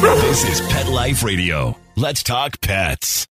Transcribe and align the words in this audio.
This 0.00 0.48
is 0.48 0.66
Pet 0.72 0.88
Life 0.88 1.22
Radio. 1.22 1.76
Let's 1.94 2.22
talk 2.22 2.58
pets. 2.62 3.26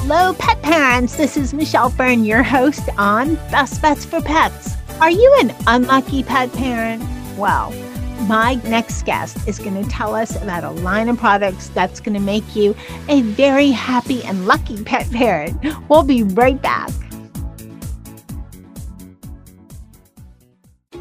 Hello, 0.00 0.32
pet 0.38 0.62
parents. 0.62 1.16
This 1.16 1.36
is 1.36 1.52
Michelle 1.52 1.90
Fern, 1.90 2.24
your 2.24 2.42
host 2.42 2.88
on 2.96 3.34
Best 3.50 3.82
Bets 3.82 4.06
for 4.06 4.22
Pets. 4.22 4.74
Are 5.02 5.10
you 5.10 5.36
an 5.40 5.54
unlucky 5.66 6.22
pet 6.22 6.50
parent? 6.54 7.02
Well, 7.36 7.74
my 8.22 8.54
next 8.64 9.04
guest 9.04 9.36
is 9.48 9.58
going 9.58 9.82
to 9.82 9.88
tell 9.90 10.14
us 10.14 10.36
about 10.42 10.64
a 10.64 10.70
line 10.70 11.08
of 11.08 11.18
products 11.18 11.68
that's 11.68 12.00
going 12.00 12.14
to 12.14 12.20
make 12.20 12.54
you 12.54 12.74
a 13.08 13.22
very 13.22 13.70
happy 13.70 14.22
and 14.24 14.46
lucky 14.46 14.82
pet 14.84 15.10
parent. 15.10 15.56
We'll 15.88 16.04
be 16.04 16.22
right 16.22 16.60
back. 16.60 16.90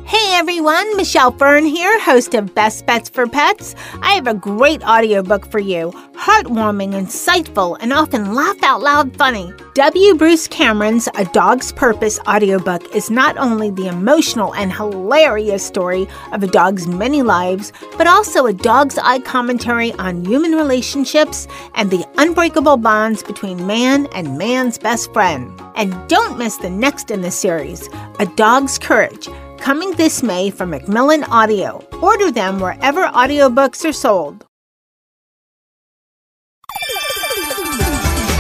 Hey 0.06 0.34
everyone, 0.34 0.98
Michelle 0.98 1.32
Fern 1.32 1.66
here, 1.66 2.00
host 2.02 2.34
of 2.34 2.54
Best 2.54 2.86
Bets 2.86 3.10
for 3.10 3.28
Pets. 3.28 3.76
I 4.02 4.14
have 4.14 4.28
a 4.28 4.34
great 4.34 4.84
audiobook 4.84 5.50
for 5.50 5.60
you. 5.60 5.94
Heartwarming, 6.22 6.94
insightful, 6.94 7.78
and 7.80 7.92
often 7.92 8.36
laugh 8.36 8.62
out 8.62 8.82
loud 8.82 9.18
funny. 9.18 9.52
W. 9.74 10.14
Bruce 10.14 10.48
Cameron's 10.48 11.10
A 11.16 11.26
Dog's 11.26 11.72
Purpose 11.72 12.20
audiobook 12.28 12.96
is 12.96 13.10
not 13.10 13.38
only 13.38 13.72
the 13.72 13.88
emotional 13.88 14.54
and 14.54 14.72
hilarious 14.72 15.66
story 15.66 16.08
of 16.32 16.44
a 16.44 16.48
dog's 16.48 16.86
many 16.86 17.24
lives, 17.24 17.74
but 17.98 18.06
also 18.06 18.46
a 18.46 18.54
dog's 18.54 19.00
eye 19.00 19.18
commentary 19.18 19.94
on 19.94 20.24
human 20.24 20.52
relationships 20.52 21.48
and 21.74 21.90
the 21.90 22.06
unbreakable 22.20 22.78
bonds 22.78 23.24
between 23.24 23.66
man 23.66 24.06
and 24.14 24.38
man's 24.38 24.78
best 24.78 25.12
friend. 25.14 25.60
And 25.76 26.08
don't 26.08 26.38
miss 26.38 26.58
the 26.58 26.70
next 26.70 27.10
in 27.10 27.22
the 27.22 27.32
series, 27.32 27.90
A 28.20 28.28
Dog's 28.28 28.78
Courage 28.78 29.28
coming 29.58 29.92
this 29.94 30.22
May 30.22 30.52
from 30.52 30.70
Macmillan 30.70 31.24
Audio. 31.24 31.84
Order 32.00 32.30
them 32.30 32.60
wherever 32.60 33.08
audiobooks 33.08 33.84
are 33.90 33.94
sold. 33.94 34.46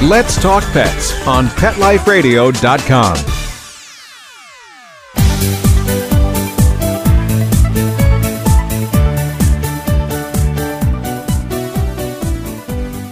Let's 0.01 0.41
Talk 0.41 0.63
Pets 0.71 1.27
on 1.27 1.45
PetLifeRadio.com. 1.45 3.15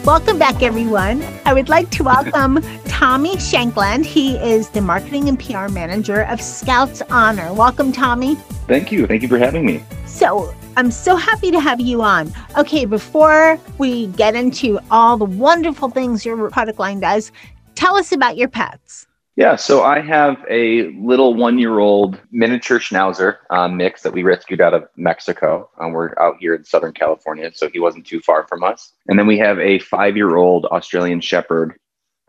Welcome 0.04 0.40
back, 0.40 0.64
everyone. 0.64 1.24
I 1.46 1.54
would 1.54 1.70
like 1.70 1.92
to 1.92 2.04
welcome 2.04 2.56
Tommy 2.88 3.36
Shankland. 3.36 4.04
He 4.04 4.38
is 4.38 4.70
the 4.70 4.82
marketing 4.82 5.30
and 5.30 5.40
PR 5.40 5.68
manager 5.68 6.24
of 6.24 6.40
Skout's 6.40 7.04
Honor. 7.12 7.54
Welcome, 7.54 7.92
Tommy. 7.92 8.34
Thank 8.66 8.92
you. 8.92 9.06
Thank 9.06 9.22
you 9.22 9.28
for 9.28 9.38
having 9.38 9.64
me. 9.64 9.84
So, 10.08 10.56
I'm 10.78 10.92
so 10.92 11.16
happy 11.16 11.52
to 11.52 11.60
have 11.60 11.80
you 11.80 12.02
on. 12.02 12.32
Okay, 12.58 12.86
before 12.86 13.60
we 13.78 14.08
get 14.08 14.36
into 14.36 14.80
all 14.92 15.18
the 15.18 15.26
wonderful 15.26 15.90
things 15.90 16.26
your 16.26 16.50
product 16.50 16.80
line 16.80 17.00
does, 17.00 17.32
tell 17.76 17.98
us 17.98 18.12
about 18.12 18.38
your 18.38 18.48
pets. 18.48 19.08
Yeah, 19.36 19.56
so 19.56 19.84
I 19.84 20.02
have 20.02 20.44
a 20.50 20.90
little 20.98 21.34
one 21.34 21.58
year 21.60 21.80
old 21.80 22.20
miniature 22.32 22.80
schnauzer 22.80 23.38
uh, 23.50 23.70
mix 23.70 24.02
that 24.02 24.12
we 24.12 24.22
rescued 24.22 24.60
out 24.60 24.74
of 24.74 24.90
Mexico. 24.98 25.70
Um, 25.80 25.94
we're 25.94 26.14
out 26.20 26.36
here 26.42 26.56
in 26.56 26.66
Southern 26.66 26.92
California, 26.92 27.50
so 27.54 27.70
he 27.70 27.80
wasn't 27.80 28.06
too 28.06 28.20
far 28.20 28.46
from 28.48 28.64
us. 28.64 28.92
And 29.08 29.18
then 29.18 29.28
we 29.28 29.38
have 29.38 29.58
a 29.60 29.80
five 29.80 30.18
year 30.18 30.36
old 30.36 30.66
Australian 30.66 31.22
Shepherd 31.22 31.80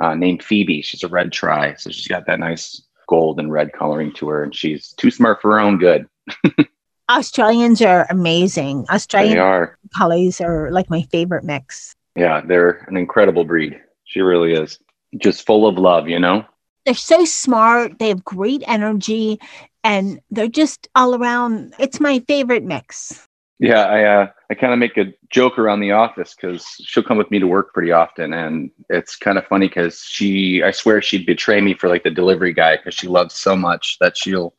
uh, 0.01 0.15
named 0.15 0.45
Phoebe. 0.45 0.83
She's 0.83 1.03
a 1.03 1.09
red 1.09 1.33
tri, 1.33 1.75
so 1.75 1.91
she's 1.91 2.07
got 2.07 2.27
that 2.27 2.39
nice 2.39 2.81
gold 3.09 3.41
and 3.41 3.51
red 3.51 3.73
coloring 3.73 4.13
to 4.13 4.29
her, 4.29 4.45
and 4.45 4.55
she's 4.55 4.93
too 4.93 5.11
smart 5.11 5.43
for 5.43 5.51
her 5.53 5.61
own 5.61 5.79
good. 5.79 6.09
Australians 7.11 7.83
are 7.83 8.07
amazing. 8.09 8.87
Australian 8.91 9.35
they 9.35 9.41
are. 9.41 9.79
collies 9.95 10.41
are 10.41 10.71
like 10.71 10.89
my 10.89 11.03
favorite 11.11 11.45
mix. 11.45 11.95
Yeah, 12.17 12.41
they're 12.41 12.85
an 12.89 12.97
incredible 12.97 13.45
breed. 13.45 13.81
She 14.05 14.21
really 14.21 14.53
is. 14.53 14.79
Just 15.19 15.45
full 15.45 15.67
of 15.67 15.77
love, 15.77 16.09
you 16.09 16.19
know? 16.19 16.47
they're 16.85 16.95
so 16.95 17.25
smart. 17.25 17.99
They 17.99 18.09
have 18.09 18.25
great 18.25 18.63
energy 18.67 19.39
and 19.85 20.21
they're 20.31 20.49
just 20.49 20.89
all 20.95 21.15
around. 21.15 21.75
It's 21.79 22.01
my 22.01 22.21
favorite 22.21 22.65
mix. 22.65 23.27
Yeah, 23.59 23.85
I 23.85 24.05
uh, 24.05 24.27
I 24.51 24.55
kind 24.55 24.73
of 24.73 24.79
make 24.79 24.97
a 24.97 25.13
joke 25.29 25.59
around 25.59 25.81
the 25.81 25.93
office 25.93 26.35
because 26.35 26.67
she'll 26.83 27.03
come 27.03 27.19
with 27.19 27.31
me 27.31 27.39
to 27.39 27.47
work 27.47 27.75
pretty 27.75 27.93
often, 27.93 28.33
and 28.33 28.71
it's 28.89 29.17
kind 29.17 29.37
of 29.37 29.47
funny 29.49 29.69
because 29.69 30.01
she, 30.01 30.63
I 30.63 30.71
swear, 30.71 31.03
she'd 31.03 31.27
betray 31.27 31.61
me 31.61 31.75
for 31.75 31.89
like 31.91 32.03
the 32.03 32.11
delivery 32.11 32.55
guy 32.55 32.79
because 32.79 32.95
she 32.95 33.07
loves 33.07 33.35
so 33.35 33.55
much 33.55 33.99
that 34.01 34.17
she'll 34.17 34.55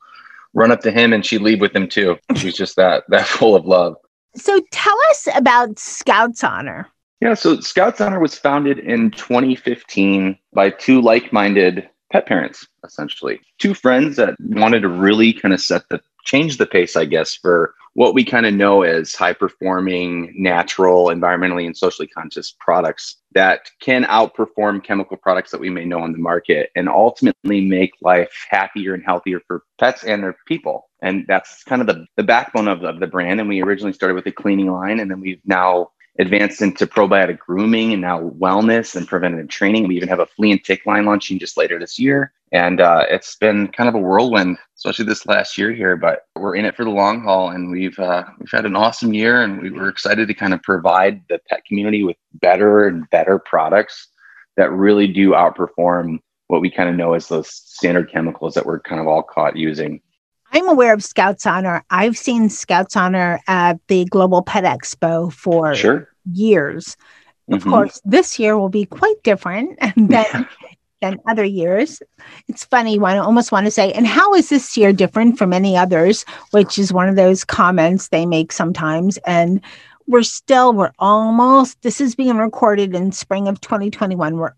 run 0.54 0.72
up 0.72 0.82
to 0.82 0.92
him 0.92 1.14
and 1.14 1.26
she'd 1.26 1.42
leave 1.42 1.62
with 1.62 1.76
him 1.76 1.88
too. 1.88 2.18
She's 2.36 2.56
just 2.56 2.76
that 2.76 3.04
that 3.10 3.28
full 3.28 3.56
of 3.56 3.66
love. 3.66 3.96
So 4.36 4.62
tell 4.72 4.98
us 5.10 5.28
about 5.36 5.76
Skout's 5.76 6.44
Honor. 6.44 6.88
Yeah, 7.20 7.34
so 7.36 7.58
Skout's 7.58 8.02
Honor 8.02 8.20
was 8.20 8.38
founded 8.38 8.80
in 8.80 9.12
2015 9.12 10.38
by 10.54 10.70
two 10.72 11.02
like-minded 11.02 11.88
pet 12.12 12.26
parents, 12.26 12.68
essentially. 12.84 13.40
Two 13.60 13.74
friends 13.74 14.16
that 14.16 14.36
wanted 14.40 14.82
to 14.82 14.90
really 14.90 15.34
kind 15.34 15.54
of 15.54 15.62
set 15.62 15.84
the 15.90 16.02
change 16.26 16.58
the 16.58 16.66
pace, 16.66 16.96
I 16.96 17.06
guess, 17.06 17.36
for 17.36 17.74
what 17.94 18.14
we 18.14 18.24
kind 18.24 18.46
of 18.46 18.54
know 18.54 18.84
as 18.84 19.14
high 19.14 19.34
performing, 19.34 20.34
natural, 20.38 21.08
environmentally 21.08 21.66
and 21.66 21.76
socially 21.76 22.08
conscious 22.08 22.56
products 22.60 23.18
that 23.34 23.70
can 23.82 24.04
outperform 24.06 24.84
chemical 24.84 25.18
products 25.18 25.52
that 25.52 25.60
we 25.60 25.70
may 25.70 25.84
know 25.84 26.00
on 26.00 26.12
the 26.12 26.18
market 26.18 26.70
and 26.76 26.88
ultimately 26.88 27.62
make 27.62 27.92
life 28.02 28.32
happier 28.50 28.94
and 28.94 29.04
healthier 29.04 29.42
for 29.46 29.64
pets 29.78 30.04
and 30.04 30.24
their 30.24 30.38
people. 30.48 30.90
And 31.02 31.26
that's 31.28 31.64
kind 31.64 31.82
of 31.82 31.88
the, 31.88 32.06
the 32.16 32.24
backbone 32.24 32.68
of, 32.68 32.84
of 32.84 33.00
the 33.00 33.08
brand. 33.08 33.40
And 33.40 33.50
we 33.50 33.62
originally 33.62 33.94
started 33.94 34.16
with 34.16 34.28
a 34.28 34.32
cleaning 34.32 34.72
line, 34.72 35.00
and 35.00 35.12
then 35.12 35.20
we've 35.20 35.42
now 35.46 35.90
advanced 36.20 36.62
into 36.62 36.86
probiotic 36.86 37.40
grooming 37.40 37.94
and 37.94 38.02
now 38.02 38.20
wellness 38.22 38.96
and 38.96 39.08
preventative 39.08 39.48
training. 39.48 39.88
We 39.88 39.96
even 39.96 40.10
have 40.10 40.20
a 40.20 40.26
flea 40.26 40.52
and 40.52 40.64
tick 40.64 40.86
line 40.86 41.06
launching 41.06 41.40
just 41.40 41.58
later 41.58 41.80
this 41.80 41.98
year. 41.98 42.34
And 42.52 42.82
uh, 42.82 43.06
it's 43.10 43.36
been 43.38 43.70
kind 43.70 43.88
of 43.88 43.96
a 43.96 44.00
whirlwind, 44.00 44.58
especially 44.78 45.06
this 45.06 45.26
last 45.26 45.58
year 45.58 45.72
here. 45.72 45.96
But 45.96 46.26
we're 46.36 46.56
in 46.56 46.66
it 46.66 46.76
for 46.76 46.84
the 46.84 46.92
long 46.92 47.22
haul, 47.22 47.50
and 47.50 47.72
we've 47.72 47.98
uh, 47.98 48.26
we've 48.40 48.52
had 48.52 48.66
an 48.66 48.76
awesome 48.76 49.14
year, 49.14 49.42
and 49.42 49.62
we 49.62 49.72
were 49.72 49.88
excited 49.88 50.28
to 50.28 50.34
kind 50.34 50.54
of 50.54 50.62
provide 50.64 51.22
the 51.30 51.40
pet 51.50 51.64
community 51.66 52.04
with 52.04 52.18
better 52.34 52.88
and 52.88 53.10
better 53.10 53.40
products 53.40 54.10
that 54.58 54.70
really 54.72 55.08
do 55.08 55.32
outperform 55.32 56.20
what 56.48 56.60
we 56.60 56.70
kind 56.70 56.90
of 56.90 56.96
know 56.96 57.14
as 57.14 57.30
those 57.30 57.50
standard 57.50 58.12
chemicals 58.12 58.54
that 58.54 58.66
we're 58.66 58.82
kind 58.82 59.00
of 59.00 59.08
all 59.08 59.24
caught 59.24 59.56
using. 59.56 60.02
I'm 60.52 60.68
aware 60.68 60.94
of 60.94 61.00
Skout's 61.00 61.46
Honor. 61.46 61.84
I've 61.90 62.18
seen 62.18 62.50
Skout's 62.50 62.96
Honor 62.96 63.40
at 63.48 63.80
the 63.88 64.06
Global 64.06 64.42
Pet 64.42 64.64
Expo 64.64 65.32
for 65.32 65.74
sure. 65.76 66.10
years. 66.32 66.98
Of 67.52 67.62
mm-hmm. 67.62 67.70
course, 67.70 68.02
this 68.06 68.38
year 68.38 68.58
will 68.58 68.70
be 68.70 68.86
quite 68.86 69.22
different 69.24 69.80
than 69.96 70.48
than 71.02 71.20
other 71.28 71.44
years. 71.44 72.02
It's 72.48 72.64
funny, 72.64 73.00
I 73.00 73.18
almost 73.18 73.52
want 73.52 73.66
to 73.66 73.72
say, 73.72 73.92
and 73.92 74.06
how 74.06 74.34
is 74.36 74.50
this 74.50 74.78
year 74.78 74.94
different 74.94 75.38
from 75.38 75.52
any 75.52 75.76
others? 75.76 76.24
Which 76.52 76.78
is 76.78 76.94
one 76.94 77.10
of 77.10 77.16
those 77.16 77.44
comments 77.44 78.10
they 78.10 78.26
make 78.26 78.52
sometimes. 78.52 79.18
And 79.26 79.62
we're 80.08 80.24
still, 80.24 80.74
we're 80.74 80.92
almost, 81.00 81.82
this 81.82 82.02
is 82.02 82.16
being 82.16 82.38
recorded 82.38 82.94
in 82.94 83.12
spring 83.12 83.48
of 83.48 83.60
2021. 83.62 84.38
We're 84.38 84.54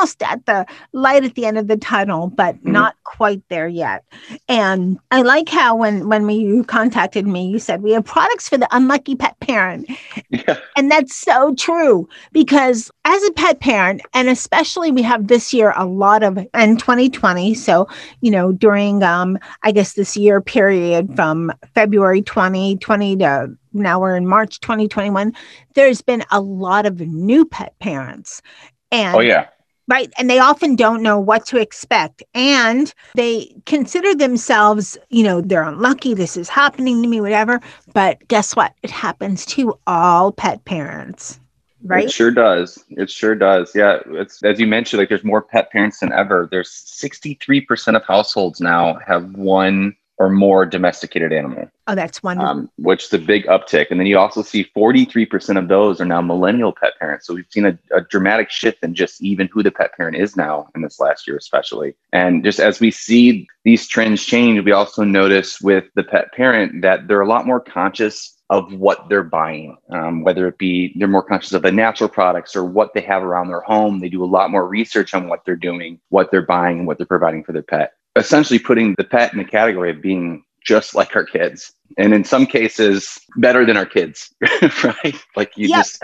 almost 0.00 0.22
at 0.22 0.46
the 0.46 0.66
light 0.92 1.24
at 1.24 1.34
the 1.34 1.44
end 1.44 1.58
of 1.58 1.66
the 1.66 1.76
tunnel, 1.76 2.28
but 2.28 2.56
mm-hmm. 2.56 2.72
not 2.72 2.96
quite 3.04 3.42
there 3.50 3.68
yet. 3.68 4.02
And 4.48 4.98
I 5.10 5.20
like 5.20 5.48
how 5.48 5.76
when 5.76 6.08
when 6.08 6.26
we, 6.26 6.34
you 6.34 6.64
contacted 6.64 7.26
me, 7.26 7.48
you 7.48 7.58
said 7.58 7.82
we 7.82 7.92
have 7.92 8.04
products 8.04 8.48
for 8.48 8.56
the 8.56 8.68
unlucky 8.70 9.14
pet 9.14 9.38
parent, 9.40 9.90
yeah. 10.30 10.58
and 10.76 10.90
that's 10.90 11.14
so 11.14 11.54
true 11.54 12.08
because 12.32 12.90
as 13.04 13.22
a 13.24 13.32
pet 13.32 13.60
parent, 13.60 14.00
and 14.14 14.28
especially 14.28 14.90
we 14.90 15.02
have 15.02 15.28
this 15.28 15.52
year 15.52 15.74
a 15.76 15.84
lot 15.84 16.22
of 16.22 16.38
in 16.38 16.76
2020. 16.78 17.52
So 17.54 17.86
you 18.22 18.30
know 18.30 18.52
during 18.52 19.02
um 19.02 19.38
I 19.62 19.72
guess 19.72 19.92
this 19.92 20.16
year 20.16 20.40
period 20.40 21.14
from 21.14 21.52
February 21.74 22.22
2020 22.22 23.16
to 23.18 23.54
now 23.72 24.00
we're 24.00 24.16
in 24.16 24.26
March 24.26 24.58
2021, 24.60 25.32
there's 25.74 26.00
been 26.00 26.24
a 26.30 26.40
lot 26.40 26.86
of 26.86 27.00
new 27.00 27.44
pet 27.44 27.78
parents. 27.78 28.42
And 28.90 29.14
oh, 29.14 29.20
yeah 29.20 29.46
right? 29.88 30.12
And 30.18 30.30
they 30.30 30.38
often 30.38 30.76
don't 30.76 31.02
know 31.02 31.18
what 31.18 31.46
to 31.46 31.58
expect. 31.58 32.22
And 32.34 32.92
they 33.14 33.54
consider 33.66 34.14
themselves, 34.14 34.96
you 35.08 35.22
know, 35.22 35.40
they're 35.40 35.62
unlucky. 35.62 36.14
This 36.14 36.36
is 36.36 36.48
happening 36.48 37.02
to 37.02 37.08
me, 37.08 37.20
whatever. 37.20 37.60
But 37.92 38.26
guess 38.28 38.54
what? 38.54 38.72
It 38.82 38.90
happens 38.90 39.44
to 39.46 39.78
all 39.86 40.32
pet 40.32 40.64
parents. 40.64 41.40
Right? 41.82 42.04
It 42.04 42.12
sure 42.12 42.30
does. 42.30 42.84
It 42.90 43.10
sure 43.10 43.34
does. 43.34 43.74
Yeah. 43.74 44.00
It's 44.06 44.42
as 44.42 44.60
you 44.60 44.66
mentioned, 44.66 45.00
like 45.00 45.08
there's 45.08 45.24
more 45.24 45.42
pet 45.42 45.72
parents 45.72 46.00
than 46.00 46.12
ever. 46.12 46.46
There's 46.50 46.70
63% 46.70 47.96
of 47.96 48.04
households 48.04 48.60
now 48.60 48.98
have 49.06 49.32
one 49.34 49.96
or 50.20 50.28
more 50.28 50.66
domesticated 50.66 51.32
animal. 51.32 51.66
Oh, 51.86 51.94
that's 51.94 52.22
wonderful. 52.22 52.50
Um, 52.50 52.70
which 52.76 53.04
is 53.04 53.12
a 53.14 53.18
big 53.18 53.46
uptick. 53.46 53.86
And 53.90 53.98
then 53.98 54.06
you 54.06 54.18
also 54.18 54.42
see 54.42 54.70
43% 54.76 55.58
of 55.58 55.68
those 55.68 55.98
are 55.98 56.04
now 56.04 56.20
millennial 56.20 56.74
pet 56.78 56.92
parents. 56.98 57.26
So 57.26 57.34
we've 57.34 57.46
seen 57.48 57.64
a, 57.64 57.78
a, 57.90 58.02
dramatic 58.02 58.50
shift 58.50 58.84
in 58.84 58.94
just 58.94 59.22
even 59.22 59.48
who 59.48 59.62
the 59.62 59.70
pet 59.70 59.96
parent 59.96 60.18
is 60.18 60.36
now 60.36 60.68
in 60.74 60.82
this 60.82 61.00
last 61.00 61.26
year, 61.26 61.38
especially. 61.38 61.94
And 62.12 62.44
just 62.44 62.60
as 62.60 62.80
we 62.80 62.90
see 62.90 63.48
these 63.64 63.88
trends 63.88 64.22
change, 64.22 64.62
we 64.62 64.72
also 64.72 65.04
notice 65.04 65.58
with 65.62 65.84
the 65.94 66.04
pet 66.04 66.32
parent 66.34 66.82
that 66.82 67.08
they're 67.08 67.22
a 67.22 67.26
lot 67.26 67.46
more 67.46 67.60
conscious 67.60 68.36
of 68.50 68.74
what 68.74 69.08
they're 69.08 69.22
buying, 69.22 69.78
um, 69.90 70.22
whether 70.22 70.46
it 70.48 70.58
be 70.58 70.92
they're 70.96 71.08
more 71.08 71.22
conscious 71.22 71.54
of 71.54 71.62
the 71.62 71.72
natural 71.72 72.10
products 72.10 72.54
or 72.54 72.64
what 72.64 72.92
they 72.92 73.00
have 73.00 73.22
around 73.22 73.48
their 73.48 73.62
home. 73.62 74.00
They 74.00 74.10
do 74.10 74.22
a 74.22 74.26
lot 74.26 74.50
more 74.50 74.68
research 74.68 75.14
on 75.14 75.28
what 75.28 75.46
they're 75.46 75.56
doing, 75.56 75.98
what 76.10 76.30
they're 76.30 76.44
buying, 76.44 76.80
and 76.80 76.86
what 76.86 76.98
they're 76.98 77.06
providing 77.06 77.42
for 77.42 77.52
their 77.52 77.62
pet. 77.62 77.94
Essentially, 78.16 78.58
putting 78.58 78.94
the 78.98 79.04
pet 79.04 79.32
in 79.32 79.38
the 79.38 79.44
category 79.44 79.90
of 79.90 80.02
being 80.02 80.44
just 80.64 80.94
like 80.94 81.16
our 81.16 81.24
kids, 81.24 81.72
and 81.96 82.12
in 82.12 82.24
some 82.24 82.46
cases, 82.46 83.18
better 83.36 83.64
than 83.64 83.76
our 83.76 83.86
kids, 83.86 84.32
right? 84.84 85.16
Like 85.36 85.56
you 85.56 85.68
yep. 85.68 85.78
just, 85.78 86.02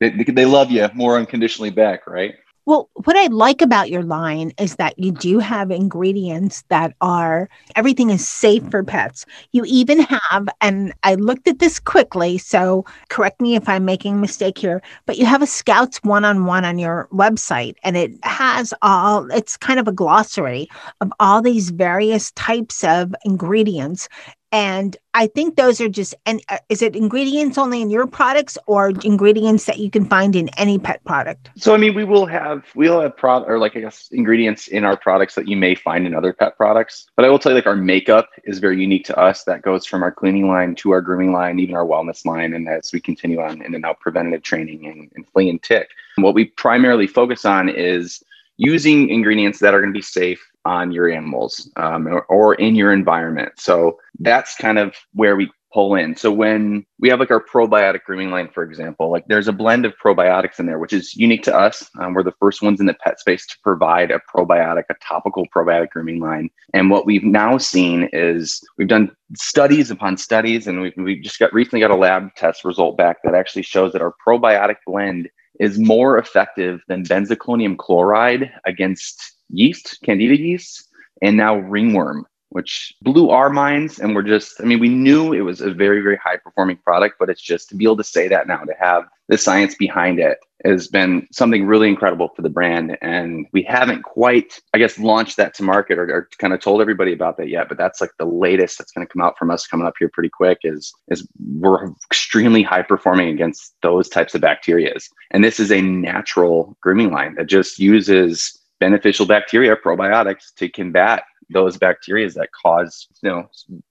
they, 0.00 0.10
they 0.10 0.44
love 0.44 0.70
you 0.70 0.88
more 0.94 1.16
unconditionally 1.16 1.70
back, 1.70 2.06
right? 2.06 2.34
Well, 2.64 2.88
what 2.94 3.16
I 3.16 3.26
like 3.26 3.60
about 3.60 3.90
your 3.90 4.04
line 4.04 4.52
is 4.56 4.76
that 4.76 4.96
you 4.96 5.10
do 5.10 5.40
have 5.40 5.72
ingredients 5.72 6.62
that 6.68 6.94
are 7.00 7.48
everything 7.74 8.10
is 8.10 8.28
safe 8.28 8.62
for 8.70 8.84
pets. 8.84 9.26
You 9.50 9.64
even 9.66 10.00
have, 10.00 10.48
and 10.60 10.92
I 11.02 11.16
looked 11.16 11.48
at 11.48 11.58
this 11.58 11.80
quickly, 11.80 12.38
so 12.38 12.84
correct 13.08 13.40
me 13.40 13.56
if 13.56 13.68
I'm 13.68 13.84
making 13.84 14.14
a 14.14 14.18
mistake 14.18 14.58
here, 14.58 14.80
but 15.06 15.18
you 15.18 15.26
have 15.26 15.42
a 15.42 15.46
Skout's 15.46 15.98
one 16.04 16.24
on 16.24 16.44
one 16.44 16.64
on 16.64 16.78
your 16.78 17.08
website, 17.12 17.74
and 17.82 17.96
it 17.96 18.12
has 18.24 18.72
all, 18.80 19.28
it's 19.32 19.56
kind 19.56 19.80
of 19.80 19.88
a 19.88 19.92
glossary 19.92 20.68
of 21.00 21.12
all 21.18 21.42
these 21.42 21.70
various 21.70 22.30
types 22.32 22.84
of 22.84 23.12
ingredients 23.24 24.08
and 24.52 24.96
I 25.14 25.26
think 25.26 25.56
those 25.56 25.80
are 25.80 25.88
just, 25.88 26.14
and 26.26 26.42
uh, 26.50 26.58
is 26.68 26.82
it 26.82 26.94
ingredients 26.94 27.56
only 27.56 27.80
in 27.80 27.88
your 27.88 28.06
products 28.06 28.58
or 28.66 28.90
ingredients 29.02 29.64
that 29.64 29.78
you 29.78 29.90
can 29.90 30.04
find 30.04 30.36
in 30.36 30.50
any 30.50 30.78
pet 30.78 31.02
product? 31.04 31.50
So, 31.56 31.74
I 31.74 31.78
mean, 31.78 31.94
we 31.94 32.04
will 32.04 32.26
have, 32.26 32.64
we'll 32.74 33.00
have 33.00 33.16
product 33.16 33.50
or 33.50 33.58
like, 33.58 33.76
I 33.76 33.80
guess, 33.80 34.08
ingredients 34.12 34.68
in 34.68 34.84
our 34.84 34.96
products 34.96 35.34
that 35.36 35.48
you 35.48 35.56
may 35.56 35.74
find 35.74 36.06
in 36.06 36.14
other 36.14 36.34
pet 36.34 36.56
products. 36.58 37.06
But 37.16 37.24
I 37.24 37.30
will 37.30 37.38
tell 37.38 37.52
you, 37.52 37.56
like, 37.56 37.66
our 37.66 37.74
makeup 37.76 38.28
is 38.44 38.58
very 38.58 38.78
unique 38.78 39.06
to 39.06 39.18
us. 39.18 39.44
That 39.44 39.62
goes 39.62 39.86
from 39.86 40.02
our 40.02 40.12
cleaning 40.12 40.48
line 40.48 40.74
to 40.76 40.90
our 40.90 41.00
grooming 41.00 41.32
line, 41.32 41.58
even 41.58 41.74
our 41.74 41.86
wellness 41.86 42.26
line. 42.26 42.52
And 42.52 42.68
as 42.68 42.92
we 42.92 43.00
continue 43.00 43.40
on 43.40 43.62
in 43.62 43.74
and 43.74 43.86
out 43.86 44.00
preventative 44.00 44.42
training 44.42 44.86
and, 44.86 45.10
and 45.14 45.26
flea 45.28 45.48
and 45.48 45.62
tick, 45.62 45.88
what 46.16 46.34
we 46.34 46.44
primarily 46.44 47.06
focus 47.06 47.46
on 47.46 47.70
is 47.70 48.22
using 48.62 49.08
ingredients 49.08 49.58
that 49.58 49.74
are 49.74 49.80
going 49.80 49.92
to 49.92 49.98
be 49.98 50.02
safe 50.02 50.40
on 50.64 50.92
your 50.92 51.10
animals 51.10 51.70
um, 51.76 52.06
or, 52.06 52.22
or, 52.26 52.54
in 52.54 52.76
your 52.76 52.92
environment. 52.92 53.52
So 53.58 53.98
that's 54.20 54.54
kind 54.56 54.78
of 54.78 54.94
where 55.12 55.34
we 55.34 55.50
pull 55.72 55.96
in. 55.96 56.14
So 56.14 56.30
when 56.30 56.86
we 57.00 57.08
have 57.08 57.18
like 57.18 57.32
our 57.32 57.42
probiotic 57.42 58.04
grooming 58.04 58.30
line, 58.30 58.48
for 58.54 58.62
example, 58.62 59.10
like 59.10 59.24
there's 59.26 59.48
a 59.48 59.52
blend 59.52 59.84
of 59.84 59.94
probiotics 59.96 60.60
in 60.60 60.66
there, 60.66 60.78
which 60.78 60.92
is 60.92 61.16
unique 61.16 61.42
to 61.44 61.56
us. 61.56 61.88
Um, 61.98 62.14
we're 62.14 62.22
the 62.22 62.34
first 62.38 62.62
ones 62.62 62.78
in 62.78 62.86
the 62.86 62.94
pet 62.94 63.18
space 63.18 63.44
to 63.46 63.56
provide 63.64 64.12
a 64.12 64.20
probiotic, 64.32 64.84
a 64.90 64.94
topical 65.02 65.46
probiotic 65.48 65.90
grooming 65.90 66.20
line. 66.20 66.48
And 66.74 66.90
what 66.90 67.06
we've 67.06 67.24
now 67.24 67.58
seen 67.58 68.08
is 68.12 68.60
we've 68.78 68.86
done 68.86 69.10
studies 69.34 69.90
upon 69.90 70.16
studies, 70.16 70.68
and 70.68 70.80
we've, 70.80 70.92
we 70.96 71.18
just 71.18 71.38
got 71.38 71.52
recently 71.52 71.80
got 71.80 71.90
a 71.90 71.96
lab 71.96 72.34
test 72.36 72.64
result 72.64 72.96
back 72.96 73.16
that 73.24 73.34
actually 73.34 73.62
shows 73.62 73.92
that 73.92 74.02
our 74.02 74.14
probiotic 74.24 74.76
blend 74.86 75.28
is 75.60 75.78
more 75.78 76.18
effective 76.18 76.80
than 76.88 77.04
benzalkonium 77.04 77.76
chloride 77.76 78.50
against 78.64 79.20
yeast, 79.50 79.98
candida 80.04 80.38
yeast, 80.38 80.88
and 81.20 81.36
now 81.36 81.56
ringworm, 81.56 82.26
which 82.52 82.94
blew 83.02 83.30
our 83.30 83.50
minds. 83.50 83.98
And 83.98 84.14
we're 84.14 84.22
just, 84.22 84.60
I 84.60 84.64
mean, 84.64 84.78
we 84.78 84.88
knew 84.88 85.32
it 85.32 85.40
was 85.40 85.60
a 85.60 85.72
very, 85.72 86.00
very 86.00 86.16
high 86.16 86.36
performing 86.36 86.76
product, 86.76 87.16
but 87.18 87.30
it's 87.30 87.40
just 87.42 87.68
to 87.70 87.74
be 87.74 87.84
able 87.84 87.96
to 87.96 88.04
say 88.04 88.28
that 88.28 88.46
now, 88.46 88.58
to 88.58 88.74
have 88.78 89.04
the 89.28 89.38
science 89.38 89.74
behind 89.74 90.18
it 90.18 90.38
has 90.64 90.86
been 90.86 91.26
something 91.32 91.66
really 91.66 91.88
incredible 91.88 92.28
for 92.36 92.42
the 92.42 92.48
brand. 92.48 92.96
And 93.00 93.46
we 93.52 93.62
haven't 93.62 94.02
quite, 94.02 94.60
I 94.74 94.78
guess, 94.78 94.98
launched 94.98 95.36
that 95.38 95.54
to 95.54 95.62
market 95.62 95.98
or, 95.98 96.04
or 96.04 96.28
kind 96.38 96.52
of 96.52 96.60
told 96.60 96.80
everybody 96.80 97.12
about 97.12 97.36
that 97.38 97.48
yet. 97.48 97.68
But 97.68 97.78
that's 97.78 98.00
like 98.00 98.10
the 98.18 98.26
latest 98.26 98.78
that's 98.78 98.92
going 98.92 99.06
to 99.06 99.12
come 99.12 99.22
out 99.22 99.38
from 99.38 99.50
us 99.50 99.66
coming 99.66 99.86
up 99.86 99.94
here 99.98 100.10
pretty 100.12 100.28
quick 100.28 100.58
is, 100.62 100.92
is 101.08 101.26
we're 101.54 101.90
extremely 102.10 102.62
high 102.62 102.82
performing 102.82 103.28
against 103.28 103.74
those 103.82 104.08
types 104.08 104.34
of 104.34 104.42
bacterias. 104.42 105.04
And 105.30 105.42
this 105.42 105.58
is 105.58 105.72
a 105.72 105.80
natural 105.80 106.76
grooming 106.80 107.10
line 107.10 107.34
that 107.36 107.46
just 107.46 107.78
uses 107.78 108.58
beneficial 108.78 109.26
bacteria, 109.26 109.76
probiotics, 109.76 110.52
to 110.56 110.68
combat 110.68 111.22
those 111.52 111.76
bacteria 111.76 112.28
that 112.30 112.48
cause, 112.52 113.08
you 113.22 113.30
know, 113.30 113.48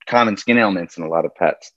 common 0.07 0.37
skin 0.37 0.57
ailments 0.57 0.97
in 0.97 1.03
a 1.03 1.09
lot 1.09 1.25
of 1.25 1.33
pets. 1.35 1.71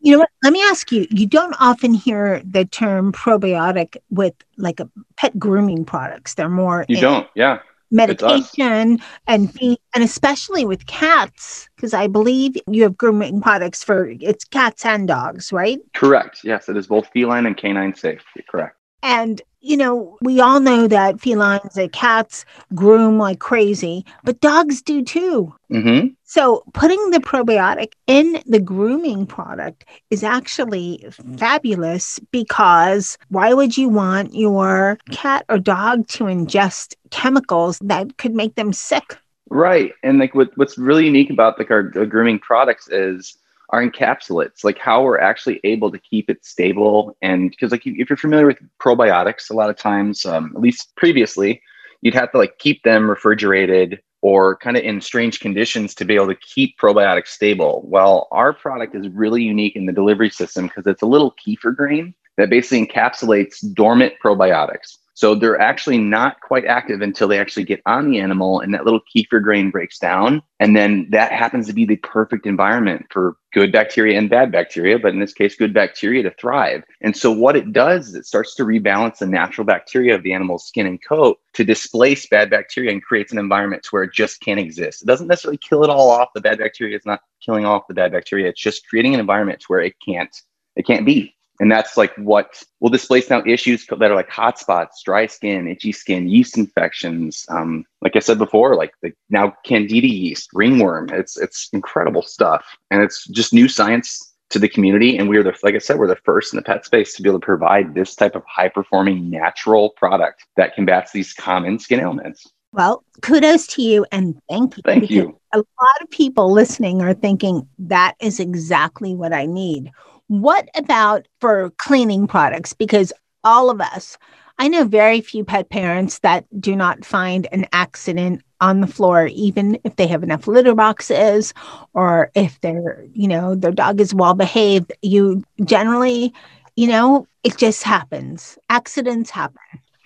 You 0.00 0.12
know 0.12 0.18
what? 0.18 0.30
Let 0.42 0.52
me 0.52 0.62
ask 0.64 0.90
you. 0.90 1.06
You 1.10 1.26
don't 1.26 1.54
often 1.60 1.94
hear 1.94 2.42
the 2.44 2.64
term 2.64 3.12
probiotic 3.12 3.96
with 4.10 4.34
like 4.56 4.80
a 4.80 4.90
pet 5.16 5.38
grooming 5.38 5.84
products. 5.84 6.34
They're 6.34 6.48
more 6.48 6.84
you 6.88 7.00
don't, 7.00 7.28
yeah, 7.36 7.60
medication 7.92 8.98
and 9.28 9.54
feed, 9.54 9.78
and 9.94 10.02
especially 10.02 10.64
with 10.64 10.86
cats, 10.86 11.68
because 11.76 11.94
I 11.94 12.08
believe 12.08 12.56
you 12.66 12.82
have 12.82 12.96
grooming 12.96 13.40
products 13.40 13.84
for 13.84 14.08
it's 14.20 14.44
cats 14.44 14.84
and 14.84 15.06
dogs, 15.06 15.52
right? 15.52 15.78
Correct. 15.94 16.40
Yes, 16.42 16.68
it 16.68 16.76
is 16.76 16.88
both 16.88 17.06
feline 17.12 17.46
and 17.46 17.56
canine 17.56 17.94
safe. 17.94 18.24
You're 18.34 18.44
correct. 18.50 18.76
And, 19.02 19.42
you 19.60 19.76
know, 19.76 20.16
we 20.22 20.40
all 20.40 20.60
know 20.60 20.86
that 20.88 21.20
felines 21.20 21.76
and 21.76 21.92
cats 21.92 22.44
groom 22.74 23.18
like 23.18 23.40
crazy, 23.40 24.04
but 24.24 24.40
dogs 24.40 24.82
do 24.82 25.02
too. 25.02 25.54
Mm-hmm. 25.70 26.08
So 26.24 26.62
putting 26.72 27.10
the 27.10 27.18
probiotic 27.18 27.92
in 28.06 28.42
the 28.46 28.60
grooming 28.60 29.26
product 29.26 29.84
is 30.10 30.24
actually 30.24 31.04
fabulous 31.36 32.18
because 32.30 33.18
why 33.28 33.52
would 33.54 33.76
you 33.76 33.88
want 33.88 34.34
your 34.34 34.98
cat 35.10 35.44
or 35.48 35.58
dog 35.58 36.08
to 36.08 36.24
ingest 36.24 36.94
chemicals 37.10 37.78
that 37.82 38.16
could 38.18 38.34
make 38.34 38.54
them 38.54 38.72
sick? 38.72 39.18
Right. 39.50 39.92
And 40.02 40.18
like 40.18 40.34
what, 40.34 40.56
what's 40.56 40.78
really 40.78 41.04
unique 41.04 41.28
about 41.30 41.58
like 41.58 41.70
our, 41.70 41.92
our 41.96 42.06
grooming 42.06 42.38
products 42.38 42.88
is 42.88 43.36
our 43.72 43.82
encapsulates, 43.82 44.64
like 44.64 44.78
how 44.78 45.02
we're 45.02 45.18
actually 45.18 45.60
able 45.64 45.90
to 45.90 45.98
keep 45.98 46.28
it 46.28 46.44
stable. 46.44 47.16
And 47.22 47.50
because, 47.50 47.72
like, 47.72 47.86
if 47.86 48.10
you're 48.10 48.16
familiar 48.16 48.46
with 48.46 48.58
probiotics, 48.78 49.50
a 49.50 49.54
lot 49.54 49.70
of 49.70 49.76
times, 49.76 50.26
um, 50.26 50.52
at 50.54 50.60
least 50.60 50.94
previously, 50.96 51.62
you'd 52.02 52.14
have 52.14 52.30
to 52.32 52.38
like 52.38 52.58
keep 52.58 52.82
them 52.82 53.08
refrigerated 53.08 54.00
or 54.20 54.56
kind 54.56 54.76
of 54.76 54.84
in 54.84 55.00
strange 55.00 55.40
conditions 55.40 55.94
to 55.96 56.04
be 56.04 56.14
able 56.14 56.28
to 56.28 56.36
keep 56.36 56.78
probiotics 56.78 57.28
stable. 57.28 57.82
Well, 57.86 58.28
our 58.30 58.52
product 58.52 58.94
is 58.94 59.08
really 59.08 59.42
unique 59.42 59.74
in 59.74 59.86
the 59.86 59.92
delivery 59.92 60.30
system 60.30 60.66
because 60.66 60.86
it's 60.86 61.02
a 61.02 61.06
little 61.06 61.34
kefir 61.44 61.74
grain 61.74 62.14
that 62.36 62.50
basically 62.50 62.86
encapsulates 62.86 63.58
dormant 63.74 64.14
probiotics. 64.24 64.98
So 65.14 65.34
they're 65.34 65.60
actually 65.60 65.98
not 65.98 66.40
quite 66.40 66.64
active 66.64 67.02
until 67.02 67.28
they 67.28 67.38
actually 67.38 67.64
get 67.64 67.82
on 67.86 68.10
the 68.10 68.18
animal 68.18 68.60
and 68.60 68.72
that 68.72 68.84
little 68.84 69.00
kefir 69.14 69.42
grain 69.42 69.70
breaks 69.70 69.98
down. 69.98 70.42
And 70.58 70.74
then 70.74 71.06
that 71.10 71.32
happens 71.32 71.66
to 71.66 71.72
be 71.72 71.84
the 71.84 71.96
perfect 71.96 72.46
environment 72.46 73.06
for 73.10 73.36
good 73.52 73.72
bacteria 73.72 74.18
and 74.18 74.30
bad 74.30 74.50
bacteria, 74.50 74.98
but 74.98 75.12
in 75.12 75.20
this 75.20 75.34
case, 75.34 75.54
good 75.54 75.74
bacteria 75.74 76.22
to 76.22 76.30
thrive. 76.30 76.82
And 77.02 77.16
so 77.16 77.30
what 77.30 77.56
it 77.56 77.72
does 77.72 78.08
is 78.08 78.14
it 78.14 78.26
starts 78.26 78.54
to 78.54 78.64
rebalance 78.64 79.18
the 79.18 79.26
natural 79.26 79.66
bacteria 79.66 80.14
of 80.14 80.22
the 80.22 80.32
animal's 80.32 80.66
skin 80.66 80.86
and 80.86 81.02
coat 81.04 81.38
to 81.54 81.64
displace 81.64 82.26
bad 82.26 82.48
bacteria 82.48 82.90
and 82.90 83.02
creates 83.02 83.32
an 83.32 83.38
environment 83.38 83.86
where 83.90 84.04
it 84.04 84.14
just 84.14 84.40
can't 84.40 84.60
exist. 84.60 85.02
It 85.02 85.06
doesn't 85.06 85.26
necessarily 85.26 85.58
kill 85.58 85.84
it 85.84 85.90
all 85.90 86.10
off. 86.10 86.30
The 86.34 86.40
bad 86.40 86.58
bacteria 86.58 86.96
is 86.96 87.04
not 87.04 87.20
killing 87.44 87.66
off 87.66 87.86
the 87.86 87.94
bad 87.94 88.12
bacteria. 88.12 88.48
It's 88.48 88.60
just 88.60 88.88
creating 88.88 89.12
an 89.12 89.20
environment 89.20 89.64
where 89.68 89.80
it 89.80 89.94
can't, 90.04 90.34
it 90.76 90.86
can't 90.86 91.04
be. 91.04 91.34
And 91.62 91.70
that's 91.70 91.96
like 91.96 92.12
what 92.16 92.60
will 92.80 92.90
displace 92.90 93.30
now 93.30 93.40
issues 93.46 93.86
that 93.86 94.02
are 94.02 94.16
like 94.16 94.28
hot 94.28 94.58
spots, 94.58 95.00
dry 95.04 95.28
skin, 95.28 95.68
itchy 95.68 95.92
skin, 95.92 96.28
yeast 96.28 96.58
infections. 96.58 97.46
Um, 97.48 97.84
like 98.00 98.16
I 98.16 98.18
said 98.18 98.38
before, 98.38 98.74
like 98.74 98.92
the 99.00 99.12
now 99.30 99.54
candida 99.64 100.08
yeast, 100.08 100.50
ringworm. 100.54 101.10
It's 101.10 101.38
it's 101.38 101.68
incredible 101.72 102.22
stuff, 102.22 102.66
and 102.90 103.00
it's 103.00 103.28
just 103.28 103.52
new 103.52 103.68
science 103.68 104.34
to 104.50 104.58
the 104.58 104.68
community. 104.68 105.16
And 105.16 105.28
we 105.28 105.36
are 105.36 105.44
the 105.44 105.56
like 105.62 105.76
I 105.76 105.78
said, 105.78 106.00
we're 106.00 106.08
the 106.08 106.16
first 106.24 106.52
in 106.52 106.56
the 106.56 106.64
pet 106.64 106.84
space 106.84 107.14
to 107.14 107.22
be 107.22 107.28
able 107.28 107.38
to 107.38 107.46
provide 107.46 107.94
this 107.94 108.16
type 108.16 108.34
of 108.34 108.42
high 108.48 108.68
performing 108.68 109.30
natural 109.30 109.90
product 109.90 110.44
that 110.56 110.74
combats 110.74 111.12
these 111.12 111.32
common 111.32 111.78
skin 111.78 112.00
ailments. 112.00 112.44
Well, 112.72 113.04
kudos 113.20 113.68
to 113.68 113.82
you 113.82 114.04
and 114.10 114.36
thank 114.48 114.78
you. 114.78 114.82
Thank 114.84 115.10
you. 115.10 115.38
A 115.52 115.58
lot 115.58 116.00
of 116.00 116.10
people 116.10 116.50
listening 116.50 117.02
are 117.02 117.14
thinking 117.14 117.68
that 117.78 118.16
is 118.20 118.40
exactly 118.40 119.14
what 119.14 119.32
I 119.32 119.46
need 119.46 119.92
what 120.32 120.70
about 120.74 121.28
for 121.42 121.70
cleaning 121.76 122.26
products? 122.26 122.72
Because 122.72 123.12
all 123.44 123.68
of 123.68 123.82
us, 123.82 124.16
I 124.58 124.66
know 124.66 124.84
very 124.84 125.20
few 125.20 125.44
pet 125.44 125.68
parents 125.68 126.20
that 126.20 126.46
do 126.58 126.74
not 126.74 127.04
find 127.04 127.46
an 127.52 127.66
accident 127.74 128.42
on 128.58 128.80
the 128.80 128.86
floor, 128.86 129.26
even 129.26 129.78
if 129.84 129.96
they 129.96 130.06
have 130.06 130.22
enough 130.22 130.46
litter 130.46 130.74
boxes 130.74 131.52
or 131.92 132.30
if 132.34 132.58
they're, 132.62 133.04
you 133.12 133.28
know, 133.28 133.54
their 133.54 133.72
dog 133.72 134.00
is 134.00 134.14
well 134.14 134.32
behaved. 134.32 134.90
You 135.02 135.44
generally, 135.66 136.32
you 136.76 136.86
know, 136.86 137.26
it 137.44 137.58
just 137.58 137.82
happens. 137.82 138.56
Accidents 138.70 139.28
happen. 139.28 139.60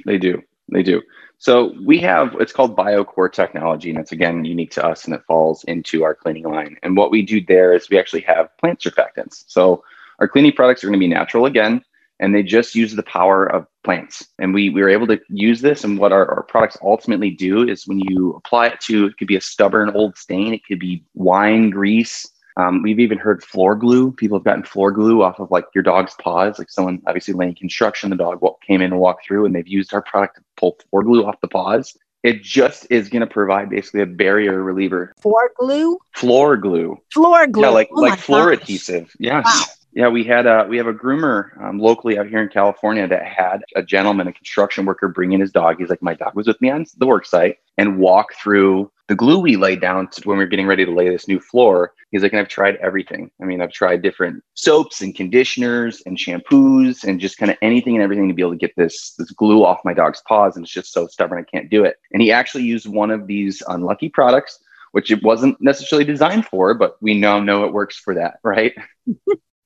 They 0.07 0.19
do. 0.19 0.43
They 0.73 0.83
do. 0.83 1.03
So 1.39 1.73
we 1.85 2.01
have 2.01 2.35
it's 2.41 2.53
called 2.53 2.77
BioCore 2.77 3.33
technology, 3.33 3.91
and 3.91 3.99
it's 4.01 4.11
again 4.11 4.45
unique 4.45 4.73
to 4.73 4.85
us, 4.85 5.05
and 5.05 5.15
it 5.15 5.23
falls 5.29 5.63
into 5.65 6.03
our 6.03 6.17
cleaning 6.17 6.45
line. 6.45 6.79
And 6.83 6.97
what 6.97 7.13
we 7.13 7.23
do 7.23 7.45
there 7.45 7.75
is 7.75 7.89
we 7.89 7.99
actually 7.99 8.23
have 8.23 8.57
plant 8.59 8.81
surfactants. 8.81 9.45
So 9.47 9.85
our 10.19 10.29
cleaning 10.29 10.53
products 10.53 10.83
are 10.83 10.89
going 10.89 10.99
to 10.99 11.05
be 11.05 11.09
natural 11.09 11.47
again, 11.47 11.83
and 12.21 12.35
they 12.35 12.43
just 12.43 12.75
use 12.75 12.95
the 12.95 13.03
power 13.03 13.47
of 13.47 13.67
plants. 13.85 14.27
And 14.39 14.55
we 14.55 14.71
we 14.71 14.81
were 14.83 14.89
able 14.89 15.07
to 15.09 15.21
use 15.29 15.61
this, 15.61 15.85
and 15.85 15.99
what 15.99 16.13
our, 16.13 16.31
our 16.31 16.43
products 16.43 16.79
ultimately 16.83 17.31
do 17.31 17.69
is 17.69 17.87
when 17.87 18.01
you 18.01 18.35
apply 18.35 18.69
it 18.69 18.81
to 18.83 19.07
it 19.07 19.17
could 19.19 19.29
be 19.29 19.37
a 19.37 19.41
stubborn 19.41 19.91
old 19.91 20.17
stain, 20.17 20.55
it 20.55 20.65
could 20.67 20.81
be 20.81 21.05
wine 21.15 21.71
grease, 21.71 22.27
um, 22.57 22.83
we've 22.83 23.01
even 23.01 23.19
heard 23.19 23.43
floor 23.43 23.77
glue. 23.77 24.13
People 24.13 24.39
have 24.39 24.45
gotten 24.45 24.63
floor 24.63 24.91
glue 24.91 25.23
off 25.23 25.39
of 25.39 25.51
like 25.51 25.67
your 25.75 25.83
dog's 25.83 26.15
paws. 26.15 26.59
Like 26.59 26.71
someone 26.71 27.03
obviously 27.07 27.35
laying 27.35 27.55
construction, 27.55 28.11
the 28.11 28.17
dog 28.17 28.41
came 28.67 28.81
in 28.81 28.93
and 28.93 29.01
walked 29.01 29.27
through, 29.27 29.45
and 29.45 29.55
they've 29.55 29.69
used 29.69 29.93
our 29.93 30.03
product 30.03 30.37
to 30.37 30.43
pull 30.57 30.79
floor 30.91 31.03
glue 31.03 31.27
off 31.27 31.41
the 31.43 31.49
paws. 31.49 31.97
It 32.23 32.43
just 32.43 32.87
is 32.91 33.09
going 33.09 33.21
to 33.21 33.27
provide 33.27 33.71
basically 33.71 34.01
a 34.01 34.07
barrier 34.07 34.63
reliever. 34.63 35.13
Floor 35.21 35.53
glue. 35.59 35.99
Floor 36.15 36.57
glue. 36.57 36.97
Floor 37.13 37.47
glue. 37.47 37.63
Yeah, 37.63 37.69
like 37.69 37.89
Oh 37.93 38.01
like 38.01 38.19
floor 38.19 38.51
gosh. 38.51 38.63
adhesive. 38.63 39.15
Yes. 39.21 39.45
Wow. 39.45 39.65
Yeah, 39.97 40.09
we 40.09 40.25
had 40.25 40.45
a 40.45 40.67
we 40.69 40.77
have 40.77 40.89
a 40.89 40.93
groomer 40.93 41.59
um, 41.59 41.79
locally 41.79 42.19
out 42.19 42.27
here 42.27 42.43
in 42.43 42.51
California 42.51 43.09
that 43.09 43.25
had 43.25 43.65
a 43.77 43.83
gentleman, 43.83 44.29
a 44.29 44.33
construction 44.35 44.85
worker, 44.85 45.09
bring 45.09 45.33
in 45.33 45.41
his 45.41 45.51
dog. 45.51 45.77
He's 45.79 45.89
like, 45.89 46.03
my 46.03 46.13
dog 46.13 46.35
was 46.35 46.47
with 46.47 46.61
me 46.61 46.69
on 46.69 46.85
the 46.99 47.07
work 47.07 47.25
site 47.25 47.61
and 47.79 47.97
walk 47.97 48.35
through 48.35 48.93
the 49.09 49.15
glue 49.15 49.39
we 49.39 49.57
laid 49.57 49.81
down 49.81 50.09
to 50.09 50.29
when 50.29 50.37
we 50.37 50.45
were 50.45 50.51
getting 50.51 50.67
ready 50.67 50.85
to 50.85 50.91
lay 50.91 51.09
this 51.09 51.29
new 51.29 51.41
floor. 51.41 51.95
He's 52.11 52.23
like, 52.23 52.33
and 52.33 52.41
I've 52.43 52.49
tried 52.49 52.77
everything. 52.77 53.31
I 53.41 53.47
mean, 53.47 53.63
I've 53.63 53.73
tried 53.73 54.03
different 54.03 54.45
soaps 54.53 55.01
and 55.01 55.15
conditioners 55.15 56.03
and 56.05 56.19
shampoos 56.19 57.03
and 57.05 57.19
just 57.19 57.39
kind 57.39 57.51
of 57.51 57.57
anything 57.63 57.95
and 57.95 58.03
everything 58.03 58.29
to 58.29 58.35
be 58.35 58.43
able 58.43 58.53
to 58.53 58.59
get 58.59 58.77
this 58.77 59.15
this 59.17 59.31
glue 59.31 59.65
off 59.65 59.81
my 59.83 59.95
dog's 59.95 60.21
paws, 60.29 60.57
and 60.57 60.67
it's 60.67 60.75
just 60.75 60.93
so 60.93 61.07
stubborn 61.07 61.39
I 61.39 61.51
can't 61.51 61.71
do 61.71 61.85
it. 61.85 61.97
And 62.13 62.21
he 62.21 62.31
actually 62.31 62.65
used 62.65 62.87
one 62.87 63.11
of 63.11 63.27
these 63.27 63.63
unlucky 63.67 64.11
products, 64.11 64.59
which 64.93 65.11
it 65.11 65.23
wasn't 65.23 65.59
necessarily 65.59 66.05
designed 66.05 66.45
for, 66.45 66.75
but 66.75 66.99
we 67.01 67.19
now 67.19 67.41
know 67.41 67.65
it 67.65 67.73
works 67.73 67.97
for 67.97 68.13
that, 68.17 68.41
right? 68.45 68.75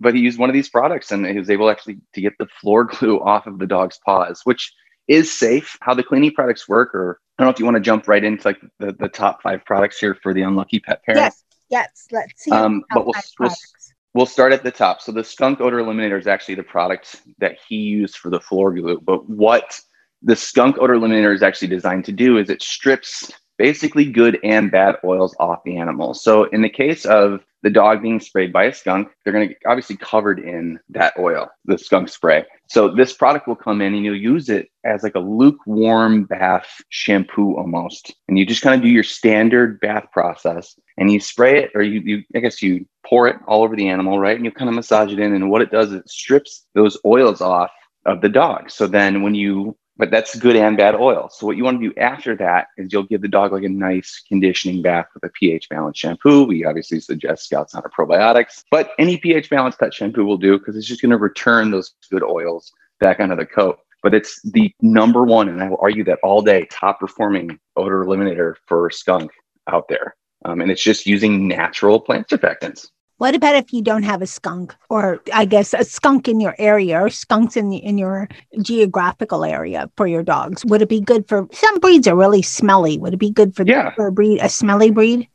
But 0.00 0.14
he 0.14 0.21
used 0.21 0.38
one 0.38 0.50
of 0.50 0.54
these 0.54 0.69
products 0.69 1.12
and 1.12 1.26
he 1.26 1.38
was 1.38 1.50
able 1.50 1.71
actually 1.71 1.99
to 2.14 2.21
get 2.21 2.33
the 2.38 2.47
floor 2.61 2.85
glue 2.90 3.21
off 3.21 3.47
of 3.47 3.59
the 3.59 3.66
dog's 3.66 3.99
paws, 4.04 4.40
which 4.45 4.73
is 5.09 5.30
safe. 5.33 5.76
How 5.80 5.95
the 5.95 6.02
cleaning 6.02 6.33
products 6.33 6.69
work, 6.69 6.95
or 6.95 7.21
I 7.38 7.42
don't 7.42 7.47
know 7.49 7.52
if 7.52 7.59
you 7.59 7.64
want 7.64 7.76
to 7.76 7.80
jump 7.80 8.09
right 8.09 8.23
into 8.25 8.47
like 8.49 8.61
the, 8.78 8.92
the 8.92 9.09
top 9.09 9.42
five 9.42 9.64
products 9.64 9.99
here 9.99 10.14
for 10.23 10.33
the 10.35 10.42
unlucky 10.42 10.80
pet 10.80 11.02
parent. 11.04 11.21
Yes. 11.23 11.45
Yes. 11.71 12.07
Let's 12.11 12.42
see. 12.42 12.50
Um, 12.50 12.83
but 12.92 13.04
we'll- 13.07 13.14
we'll- 13.38 13.49
We'll 14.12 14.26
start 14.26 14.52
at 14.52 14.64
the 14.64 14.73
top. 14.73 15.00
So 15.00 15.12
the 15.12 15.23
skunk 15.23 15.61
odor 15.61 15.78
eliminator 15.78 16.19
is 16.19 16.26
actually 16.26 16.57
the 16.57 16.64
product 16.64 17.23
that 17.38 17.59
he 17.69 17.76
used 17.76 18.16
for 18.16 18.28
the 18.28 18.40
floor 18.40 18.75
glue. 18.75 19.00
But 19.00 19.30
what 19.30 19.78
the 20.23 20.35
skunk 20.35 20.78
odor 20.80 20.95
eliminator 20.95 21.33
is 21.33 21.45
actually 21.45 21.69
designed 21.69 22.07
to 22.07 22.12
do 22.12 22.37
is 22.37 22.50
it 22.50 22.61
strips 22.61 23.30
basically 23.57 24.07
good 24.11 24.40
and 24.42 24.69
bad 24.69 24.97
oils 25.04 25.37
off 25.38 25.61
the 25.64 25.76
animal. 25.76 26.14
So 26.14 26.45
in 26.45 26.61
the 26.61 26.69
case 26.69 27.04
of 27.04 27.45
the 27.62 27.71
dog 27.71 28.02
being 28.02 28.21
sprayed 28.21 28.52
by 28.52 28.64
a 28.64 28.75
skunk, 28.75 29.09
they're 29.25 29.33
going 29.33 29.49
to 29.49 29.55
get 29.55 29.62
obviously 29.67 29.97
covered 29.97 30.38
in 30.38 30.79
that 30.88 31.14
oil, 31.19 31.49
the 31.64 31.79
skunk 31.79 32.09
spray. 32.09 32.45
So 32.69 32.88
this 32.88 33.12
product 33.12 33.49
will 33.49 33.57
come 33.57 33.81
in 33.81 33.95
and 33.95 34.05
you'll 34.05 34.17
use 34.17 34.49
it 34.49 34.69
as 34.85 35.02
like 35.02 35.14
a 35.14 35.21
lukewarm 35.21 36.25
bath 36.25 36.69
shampoo 36.88 37.57
almost. 37.57 38.14
And 38.29 38.38
you 38.38 38.47
just 38.47 38.62
kind 38.62 38.75
of 38.75 38.83
do 38.83 38.88
your 38.88 39.02
standard 39.02 39.81
bath 39.81 40.07
process 40.12 40.79
and 40.97 41.12
you 41.12 41.21
spray 41.21 41.64
it 41.64 41.71
or 41.75 41.83
you, 41.83 42.00
you 42.00 42.23
I 42.35 42.38
guess 42.38 42.62
you 42.62 42.87
pour 43.05 43.26
it 43.29 43.37
all 43.47 43.62
over 43.62 43.76
the 43.76 43.88
animal, 43.88 44.19
right? 44.19 44.37
And 44.37 44.45
you 44.45 44.52
kind 44.52 44.69
of 44.69 44.75
massage 44.75 45.12
it 45.12 45.19
in. 45.19 45.35
And 45.35 45.50
what 45.50 45.62
it 45.62 45.71
does 45.71 45.88
is 45.88 46.00
it 46.00 46.09
strips 46.09 46.67
those 46.75 46.99
oils 47.05 47.40
off 47.40 47.71
of 48.07 48.21
the 48.21 48.29
dog. 48.29 48.71
So 48.71 48.87
then 48.87 49.23
when 49.23 49.35
you 49.35 49.76
but 50.00 50.11
that's 50.11 50.35
good 50.35 50.57
and 50.57 50.78
bad 50.78 50.95
oil. 50.95 51.28
So 51.30 51.47
what 51.47 51.59
you 51.59 51.64
want 51.64 51.80
to 51.80 51.90
do 51.90 51.95
after 52.00 52.35
that 52.37 52.69
is 52.78 52.90
you'll 52.90 53.04
give 53.04 53.21
the 53.21 53.28
dog 53.28 53.52
like 53.52 53.64
a 53.64 53.69
nice 53.69 54.23
conditioning 54.26 54.80
bath 54.80 55.07
with 55.12 55.23
a 55.25 55.28
pH 55.28 55.69
balanced 55.69 56.00
shampoo. 56.00 56.45
We 56.45 56.64
obviously 56.64 57.00
suggest 57.00 57.49
Skout's 57.49 57.75
Honor 57.75 57.90
probiotics, 57.97 58.64
but 58.71 58.92
any 58.99 59.19
pH 59.19 59.50
balanced 59.50 59.78
pet 59.78 59.92
shampoo 59.92 60.25
will 60.25 60.38
do 60.38 60.59
because 60.59 60.75
it's 60.75 60.87
just 60.87 61.02
going 61.02 61.11
to 61.11 61.19
return 61.19 61.71
those 61.71 61.92
good 62.11 62.23
oils 62.23 62.73
back 62.99 63.21
onto 63.21 63.37
the 63.37 63.45
coat. 63.45 63.78
But 64.02 64.14
it's 64.14 64.40
the 64.42 64.75
number 64.80 65.25
one, 65.25 65.50
and 65.50 65.62
I 65.62 65.69
will 65.69 65.78
argue 65.83 66.04
that 66.04 66.19
all 66.23 66.40
day, 66.40 66.66
top 66.71 66.99
performing 66.99 67.61
odor 67.76 68.02
eliminator 68.02 68.54
for 68.66 68.90
skunk 68.90 69.30
out 69.69 69.88
there. 69.88 70.16
Um, 70.47 70.62
and 70.62 70.71
it's 70.71 70.83
just 70.83 71.04
using 71.04 71.47
natural 71.47 72.00
plant 72.00 72.28
surfactants. 72.28 72.88
What 73.21 73.35
about 73.35 73.55
if 73.55 73.71
you 73.71 73.83
don't 73.83 74.05
have 74.05 74.23
a 74.23 74.27
skunk, 74.27 74.75
or 74.89 75.21
I 75.35 75.45
guess 75.45 75.75
a 75.75 75.85
skunk 75.85 76.27
in 76.27 76.41
your 76.41 76.55
area, 76.59 77.03
or 77.03 77.11
skunks 77.11 77.55
in 77.55 77.69
the, 77.69 77.77
in 77.77 77.99
your 77.99 78.31
geographical 78.62 79.45
area 79.45 79.91
for 79.99 80.07
your 80.07 80.23
dogs? 80.23 80.65
Would 80.65 80.81
it 80.81 80.89
be 80.89 81.03
good 81.03 81.29
for 81.29 81.47
some 81.53 81.79
breeds 81.81 82.09
are 82.09 82.17
really 82.17 82.41
smelly? 82.41 82.97
Would 82.97 83.12
it 83.12 83.19
be 83.19 83.31
good 83.31 83.55
for 83.55 83.67
Yeah. 83.67 83.95
for 83.95 84.07
a 84.07 84.12
breed 84.12 84.39
a 84.41 84.49
smelly 84.49 84.91
breed? 84.91 85.29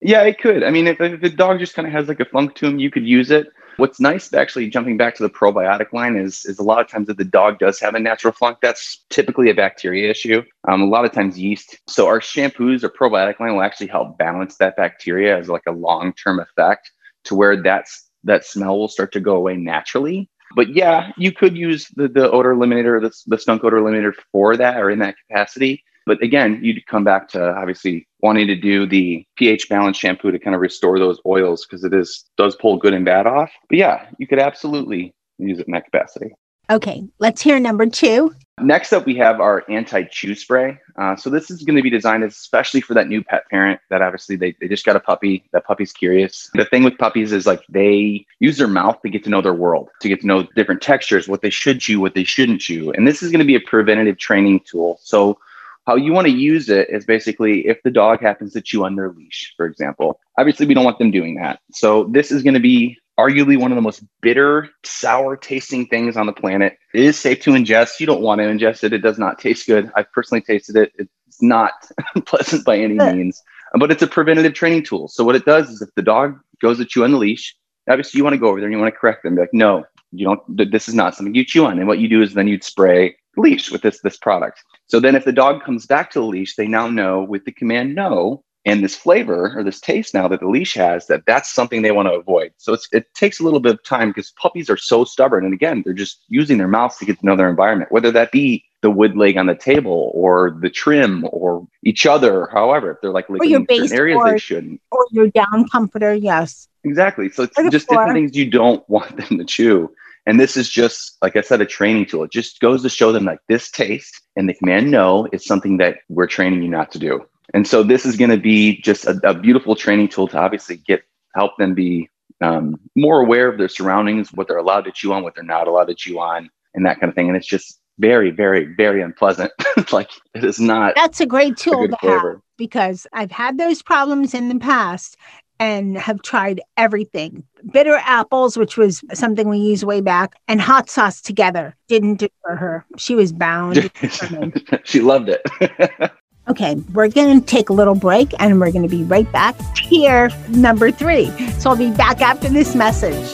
Yeah, 0.00 0.22
it 0.22 0.40
could. 0.40 0.64
I 0.64 0.70
mean, 0.70 0.88
if, 0.88 1.00
if 1.00 1.20
the 1.20 1.30
dog 1.30 1.60
just 1.60 1.74
kind 1.74 1.86
of 1.86 1.94
has 1.94 2.08
like 2.08 2.18
a 2.18 2.24
funk 2.24 2.56
to 2.56 2.66
him, 2.66 2.80
you 2.80 2.90
could 2.90 3.06
use 3.06 3.30
it. 3.30 3.46
What's 3.76 4.00
nice, 4.00 4.34
actually, 4.34 4.68
jumping 4.68 4.96
back 4.96 5.14
to 5.14 5.22
the 5.22 5.30
probiotic 5.30 5.92
line, 5.92 6.16
is 6.16 6.44
is 6.44 6.58
a 6.58 6.64
lot 6.64 6.80
of 6.80 6.88
times 6.88 7.08
if 7.08 7.18
the 7.18 7.24
dog 7.24 7.60
does 7.60 7.78
have 7.78 7.94
a 7.94 8.00
natural 8.00 8.32
funk, 8.32 8.58
that's 8.60 9.04
typically 9.10 9.48
a 9.48 9.54
bacteria 9.54 10.10
issue. 10.10 10.42
Um, 10.66 10.82
a 10.82 10.86
lot 10.86 11.04
of 11.04 11.12
times 11.12 11.38
yeast. 11.38 11.78
So 11.86 12.08
our 12.08 12.18
shampoos 12.18 12.82
or 12.82 12.90
probiotic 12.90 13.38
line 13.38 13.54
will 13.54 13.62
actually 13.62 13.86
help 13.86 14.18
balance 14.18 14.56
that 14.56 14.74
bacteria 14.76 15.38
as 15.38 15.48
like 15.48 15.62
a 15.68 15.72
long 15.72 16.12
term 16.14 16.40
effect 16.40 16.90
to 17.24 17.34
where 17.34 17.60
that's 17.62 18.08
that 18.24 18.44
smell 18.44 18.78
will 18.78 18.88
start 18.88 19.12
to 19.12 19.20
go 19.20 19.36
away 19.36 19.56
naturally. 19.56 20.28
But 20.56 20.74
yeah, 20.74 21.10
you 21.16 21.32
could 21.32 21.56
use 21.56 21.88
the, 21.96 22.08
the 22.08 22.30
odor 22.30 22.54
eliminator, 22.54 23.00
the, 23.00 23.12
the 23.26 23.38
skunk 23.38 23.64
odor 23.64 23.76
eliminator 23.76 24.14
for 24.32 24.56
that 24.56 24.78
or 24.78 24.90
in 24.90 24.98
that 25.00 25.16
capacity. 25.26 25.84
But 26.06 26.22
again, 26.22 26.58
you'd 26.62 26.86
come 26.86 27.04
back 27.04 27.28
to 27.28 27.54
obviously 27.54 28.08
wanting 28.20 28.46
to 28.46 28.56
do 28.56 28.86
the 28.86 29.26
pH 29.36 29.68
balance 29.68 29.98
shampoo 29.98 30.30
to 30.30 30.38
kind 30.38 30.54
of 30.54 30.62
restore 30.62 30.98
those 30.98 31.20
oils 31.26 31.66
because 31.66 31.84
it 31.84 31.92
is 31.92 32.24
does 32.38 32.56
pull 32.56 32.78
good 32.78 32.94
and 32.94 33.04
bad 33.04 33.26
off. 33.26 33.52
But 33.68 33.78
yeah, 33.78 34.06
you 34.18 34.26
could 34.26 34.38
absolutely 34.38 35.14
use 35.38 35.58
it 35.58 35.66
in 35.66 35.72
that 35.72 35.84
capacity. 35.84 36.32
Okay, 36.70 37.02
let's 37.18 37.40
hear 37.40 37.58
number 37.58 37.86
two. 37.86 38.34
Next 38.60 38.92
up, 38.92 39.06
we 39.06 39.14
have 39.16 39.40
our 39.40 39.64
anti-chew 39.70 40.34
spray. 40.34 40.78
Uh, 40.96 41.16
so 41.16 41.30
this 41.30 41.50
is 41.50 41.62
going 41.62 41.76
to 41.76 41.82
be 41.82 41.90
designed 41.90 42.24
especially 42.24 42.80
for 42.80 42.92
that 42.94 43.08
new 43.08 43.22
pet 43.22 43.48
parent 43.48 43.80
that 43.88 44.02
obviously 44.02 44.36
they, 44.36 44.54
they 44.60 44.68
just 44.68 44.84
got 44.84 44.96
a 44.96 45.00
puppy. 45.00 45.48
That 45.52 45.64
puppy's 45.64 45.92
curious. 45.92 46.50
The 46.54 46.64
thing 46.64 46.82
with 46.82 46.98
puppies 46.98 47.32
is 47.32 47.46
like 47.46 47.62
they 47.68 48.26
use 48.40 48.58
their 48.58 48.68
mouth 48.68 49.00
to 49.02 49.08
get 49.08 49.24
to 49.24 49.30
know 49.30 49.40
their 49.40 49.54
world, 49.54 49.88
to 50.00 50.08
get 50.08 50.20
to 50.22 50.26
know 50.26 50.42
different 50.56 50.82
textures, 50.82 51.28
what 51.28 51.40
they 51.40 51.50
should 51.50 51.80
chew, 51.80 52.00
what 52.00 52.14
they 52.14 52.24
shouldn't 52.24 52.60
chew. 52.60 52.90
And 52.92 53.06
this 53.06 53.22
is 53.22 53.30
going 53.30 53.38
to 53.38 53.46
be 53.46 53.54
a 53.54 53.60
preventative 53.60 54.18
training 54.18 54.60
tool. 54.66 54.98
So 55.02 55.38
how 55.86 55.94
you 55.94 56.12
want 56.12 56.26
to 56.26 56.32
use 56.32 56.68
it 56.68 56.90
is 56.90 57.06
basically 57.06 57.66
if 57.66 57.82
the 57.82 57.90
dog 57.90 58.20
happens 58.20 58.52
to 58.52 58.60
chew 58.60 58.84
on 58.84 58.94
their 58.94 59.10
leash, 59.10 59.54
for 59.56 59.64
example. 59.64 60.20
Obviously, 60.36 60.66
we 60.66 60.74
don't 60.74 60.84
want 60.84 60.98
them 60.98 61.10
doing 61.10 61.36
that. 61.36 61.60
So 61.72 62.04
this 62.04 62.30
is 62.30 62.42
going 62.42 62.54
to 62.54 62.60
be 62.60 62.98
arguably 63.18 63.58
one 63.58 63.72
of 63.72 63.76
the 63.76 63.82
most 63.82 64.04
bitter, 64.20 64.68
sour 64.84 65.36
tasting 65.36 65.86
things 65.86 66.16
on 66.16 66.26
the 66.26 66.32
planet. 66.32 66.78
It 66.94 67.02
is 67.02 67.18
safe 67.18 67.40
to 67.40 67.50
ingest. 67.50 67.98
You 67.98 68.06
don't 68.06 68.22
want 68.22 68.40
to 68.40 68.46
ingest 68.46 68.84
it. 68.84 68.92
It 68.92 68.98
does 68.98 69.18
not 69.18 69.38
taste 69.38 69.66
good. 69.66 69.90
I've 69.96 70.10
personally 70.12 70.40
tasted 70.40 70.76
it. 70.76 70.92
It's 70.98 71.42
not 71.42 71.72
pleasant 72.26 72.64
by 72.64 72.78
any 72.78 72.94
means, 72.94 73.42
but 73.74 73.90
it's 73.90 74.02
a 74.02 74.06
preventative 74.06 74.54
training 74.54 74.84
tool. 74.84 75.08
So 75.08 75.24
what 75.24 75.34
it 75.34 75.44
does 75.44 75.68
is 75.68 75.82
if 75.82 75.92
the 75.96 76.02
dog 76.02 76.38
goes 76.62 76.78
to 76.78 76.84
chew 76.84 77.04
on 77.04 77.12
the 77.12 77.18
leash, 77.18 77.56
obviously 77.90 78.18
you 78.18 78.24
want 78.24 78.34
to 78.34 78.40
go 78.40 78.48
over 78.48 78.60
there 78.60 78.68
and 78.68 78.72
you 78.72 78.80
want 78.80 78.94
to 78.94 78.98
correct 78.98 79.24
them. 79.24 79.34
Be 79.34 79.42
like, 79.42 79.54
no, 79.54 79.84
you 80.12 80.24
don't, 80.24 80.70
this 80.70 80.88
is 80.88 80.94
not 80.94 81.14
something 81.14 81.34
you 81.34 81.44
chew 81.44 81.66
on. 81.66 81.78
And 81.78 81.88
what 81.88 81.98
you 81.98 82.08
do 82.08 82.22
is 82.22 82.34
then 82.34 82.46
you'd 82.46 82.64
spray 82.64 83.16
the 83.34 83.40
leash 83.40 83.70
with 83.70 83.82
this, 83.82 84.00
this 84.00 84.16
product. 84.16 84.62
So 84.86 85.00
then 85.00 85.16
if 85.16 85.24
the 85.24 85.32
dog 85.32 85.62
comes 85.64 85.86
back 85.86 86.10
to 86.12 86.20
the 86.20 86.26
leash, 86.26 86.54
they 86.54 86.68
now 86.68 86.88
know 86.88 87.22
with 87.22 87.44
the 87.44 87.52
command 87.52 87.94
no, 87.94 88.44
and 88.68 88.84
this 88.84 88.94
flavor 88.94 89.54
or 89.56 89.64
this 89.64 89.80
taste 89.80 90.12
now 90.12 90.28
that 90.28 90.40
the 90.40 90.48
leash 90.48 90.74
has 90.74 91.06
that 91.06 91.24
that's 91.26 91.50
something 91.50 91.80
they 91.80 91.90
want 91.90 92.06
to 92.06 92.12
avoid. 92.12 92.52
So 92.58 92.74
it's, 92.74 92.86
it 92.92 93.12
takes 93.14 93.40
a 93.40 93.42
little 93.42 93.60
bit 93.60 93.74
of 93.74 93.82
time 93.82 94.10
because 94.10 94.30
puppies 94.32 94.68
are 94.68 94.76
so 94.76 95.04
stubborn 95.04 95.44
and 95.44 95.54
again 95.54 95.82
they're 95.84 95.94
just 95.94 96.24
using 96.28 96.58
their 96.58 96.68
mouths 96.68 96.98
to 96.98 97.06
get 97.06 97.18
to 97.20 97.26
know 97.26 97.34
their 97.34 97.48
environment 97.48 97.90
whether 97.90 98.10
that 98.10 98.30
be 98.30 98.64
the 98.82 98.90
wood 98.90 99.16
leg 99.16 99.36
on 99.36 99.46
the 99.46 99.54
table 99.54 100.12
or 100.14 100.56
the 100.60 100.70
trim 100.70 101.26
or 101.32 101.66
each 101.82 102.04
other 102.04 102.48
however 102.52 102.92
if 102.92 102.98
they're 103.00 103.10
like 103.10 103.28
licking 103.30 103.50
your 103.50 103.64
certain 103.68 103.96
areas 103.96 104.20
they 104.24 104.38
shouldn't. 104.38 104.80
Or 104.90 105.06
your 105.10 105.28
down 105.28 105.68
comforter, 105.72 106.12
yes. 106.14 106.68
exactly 106.84 107.30
so 107.30 107.44
it's 107.44 107.56
just 107.70 107.88
floor. 107.88 108.00
different 108.00 108.16
things 108.16 108.36
you 108.36 108.50
don't 108.50 108.86
want 108.90 109.16
them 109.16 109.38
to 109.38 109.44
chew. 109.44 109.90
And 110.26 110.38
this 110.38 110.58
is 110.58 110.68
just 110.68 111.16
like 111.22 111.36
i 111.36 111.40
said 111.40 111.62
a 111.62 111.66
training 111.66 112.04
tool. 112.04 112.24
It 112.24 112.32
just 112.32 112.60
goes 112.60 112.82
to 112.82 112.90
show 112.90 113.12
them 113.12 113.24
like 113.24 113.40
this 113.48 113.70
taste 113.70 114.20
and 114.36 114.46
the 114.46 114.52
command 114.52 114.90
no 114.90 115.26
is 115.32 115.46
something 115.46 115.78
that 115.78 116.00
we're 116.10 116.26
training 116.26 116.62
you 116.62 116.68
not 116.68 116.92
to 116.92 116.98
do 116.98 117.24
and 117.54 117.66
so 117.66 117.82
this 117.82 118.04
is 118.04 118.16
going 118.16 118.30
to 118.30 118.36
be 118.36 118.80
just 118.80 119.06
a, 119.06 119.18
a 119.24 119.34
beautiful 119.34 119.74
training 119.74 120.08
tool 120.08 120.28
to 120.28 120.38
obviously 120.38 120.76
get 120.76 121.02
help 121.34 121.56
them 121.56 121.74
be 121.74 122.08
um, 122.40 122.78
more 122.94 123.20
aware 123.20 123.48
of 123.48 123.58
their 123.58 123.68
surroundings, 123.68 124.32
what 124.32 124.48
they're 124.48 124.58
allowed 124.58 124.82
to 124.82 124.92
chew 124.92 125.12
on, 125.12 125.22
what 125.22 125.34
they're 125.34 125.44
not 125.44 125.66
allowed 125.68 125.86
to 125.86 125.94
chew 125.94 126.18
on, 126.18 126.50
and 126.74 126.84
that 126.86 127.00
kind 127.00 127.08
of 127.10 127.14
thing. 127.14 127.28
And 127.28 127.36
it's 127.36 127.46
just 127.46 127.80
very, 127.98 128.30
very, 128.30 128.64
very 128.74 129.02
unpleasant. 129.02 129.50
like 129.92 130.10
it 130.34 130.44
is 130.44 130.60
not 130.60 130.94
That's 130.94 131.20
a 131.20 131.26
great 131.26 131.56
tool 131.56 131.88
good 131.88 131.96
to 132.00 132.08
have 132.08 132.36
because 132.56 133.06
I've 133.12 133.30
had 133.30 133.58
those 133.58 133.82
problems 133.82 134.34
in 134.34 134.48
the 134.48 134.58
past. 134.58 135.16
and 135.60 135.98
have 135.98 136.22
tried 136.22 136.60
everything. 136.76 137.42
Bitter 137.72 137.96
apples, 138.04 138.56
which 138.56 138.76
was 138.76 139.02
something 139.12 139.48
we 139.48 139.58
used 139.58 139.82
way 139.82 140.00
back, 140.00 140.34
and 140.46 140.60
hot 140.60 140.88
sauce 140.88 141.20
together 141.20 141.74
didn't 141.88 142.20
do 142.20 142.28
for 142.42 142.54
her. 142.54 142.86
She 142.96 143.16
was 143.16 143.32
bound. 143.32 143.90
she 144.84 145.00
loved 145.00 145.30
it. 145.30 146.12
okay, 146.48 146.74
we're 146.92 147.08
going 147.08 147.40
to 147.40 147.46
take 147.46 147.68
a 147.68 147.72
little 147.72 147.94
break 147.94 148.32
and 148.38 148.60
we're 148.60 148.72
going 148.72 148.82
to 148.82 148.88
be 148.88 149.04
right 149.04 149.30
back 149.32 149.56
here, 149.76 150.30
number 150.48 150.90
three. 150.90 151.26
So 151.58 151.70
I'll 151.70 151.76
be 151.76 151.90
back 151.90 152.20
after 152.20 152.48
this 152.48 152.74
message. 152.74 153.26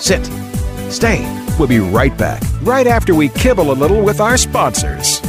Sit. 0.00 0.24
Stay. 0.90 1.20
We'll 1.58 1.68
be 1.68 1.78
right 1.78 2.16
back, 2.16 2.42
right 2.62 2.86
after 2.86 3.14
we 3.14 3.28
kibble 3.28 3.72
a 3.72 3.74
little 3.74 4.02
with 4.02 4.20
our 4.20 4.36
sponsors. 4.36 5.20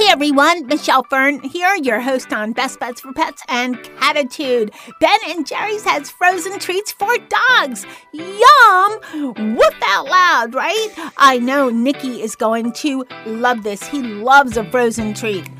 Hey 0.00 0.08
everyone, 0.08 0.66
Michelle 0.66 1.04
Fern 1.10 1.40
here, 1.42 1.74
your 1.74 2.00
host 2.00 2.32
on 2.32 2.52
Best 2.52 2.80
Bets 2.80 3.02
for 3.02 3.12
Pets 3.12 3.42
and 3.48 3.76
Catitude. 3.76 4.72
Ben 4.98 5.18
and 5.28 5.46
Jerry's 5.46 5.84
has 5.84 6.08
frozen 6.08 6.58
treats 6.58 6.90
for 6.90 7.14
dogs. 7.18 7.84
Yum! 8.10 9.56
Whoop 9.56 9.74
out 9.84 10.06
loud, 10.06 10.54
right? 10.54 10.88
I 11.18 11.38
know 11.38 11.68
Nikki 11.68 12.22
is 12.22 12.34
going 12.34 12.72
to 12.76 13.04
love 13.26 13.62
this. 13.62 13.86
He 13.86 14.00
loves 14.02 14.56
a 14.56 14.64
frozen 14.70 15.12
treat. 15.12 15.50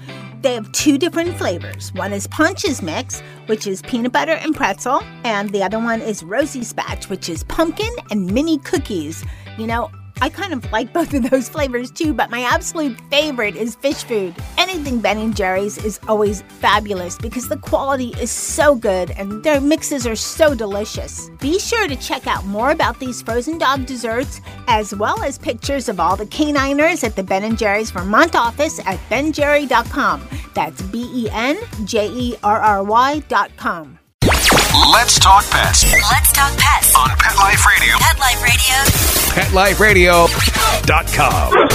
They 0.41 0.55
have 0.55 0.73
two 0.73 0.97
different 0.97 1.37
flavors. 1.37 1.93
One 1.93 2.15
is 2.15 2.27
Pontch's 2.27 2.81
Mix, 2.81 3.21
which 3.45 3.67
is 3.67 3.83
peanut 3.83 4.13
butter 4.13 4.33
and 4.33 4.57
pretzel, 4.57 5.03
and 5.23 5.51
the 5.51 5.63
other 5.63 5.79
one 5.79 6.01
is 6.01 6.23
Rosie's 6.25 6.73
Batch, 6.73 7.11
which 7.11 7.29
is 7.29 7.45
pumpkin 7.45 7.95
and 8.11 8.33
mini 8.33 8.57
cookies. 8.57 9.23
You 9.59 9.67
know, 9.67 9.91
I 10.21 10.29
kind 10.29 10.53
of 10.53 10.71
like 10.73 10.93
both 10.93 11.15
of 11.15 11.31
those 11.31 11.49
flavors 11.55 11.91
too, 11.91 12.13
but 12.13 12.31
my 12.31 12.43
absolute 12.43 12.99
favorite 13.11 13.57
is 13.57 13.77
fish 13.77 14.03
food. 14.05 14.35
Anything 14.59 15.01
Ben 15.01 15.19
and 15.19 15.37
Jerry's 15.37 15.79
is 15.79 16.01
always 16.09 16.43
fabulous 16.61 17.17
because 17.17 17.49
the 17.49 17.57
quality 17.57 18.15
is 18.21 18.31
so 18.31 18.75
good 18.75 19.11
and 19.13 19.43
their 19.43 19.61
mixes 19.61 20.07
are 20.07 20.17
so 20.17 20.55
delicious. 20.55 21.31
Be 21.41 21.59
sure 21.59 21.87
to 21.87 21.97
check 21.97 22.27
out 22.27 22.45
more 22.47 22.71
about 22.71 22.99
these 22.99 23.23
frozen 23.23 23.59
dog 23.59 23.87
desserts 23.87 24.41
as 24.67 24.95
well 24.95 25.23
as 25.23 25.39
pictures 25.39 25.89
of 25.89 26.01
all 26.01 26.17
the 26.17 26.27
caniners 26.27 27.05
at 27.05 27.17
the 27.17 27.23
Ben 27.23 27.45
and 27.45 27.57
Jerry's 27.57 27.91
Vermont 27.91 28.35
office 28.35 28.81
at 28.81 28.99
benjerry.com. 29.09 30.23
That's 30.55 30.83
B 30.83 31.09
E 31.15 31.29
N 31.31 31.57
J 31.85 32.09
E 32.09 32.37
R 32.43 32.61
R 32.61 32.83
Y.com. 32.83 34.00
Let's 34.89 35.19
talk 35.19 35.45
pets. 35.51 35.85
Let's 35.85 36.33
talk 36.33 36.57
pets 36.57 36.95
on 36.97 37.11
Pet 37.19 37.37
Life 37.37 37.67
Radio. 37.67 37.97
Pet 37.99 38.19
Life 38.19 39.79
Radio. 39.79 40.27
PetLifeRadio.com. 40.27 41.53
Radio. 41.53 41.69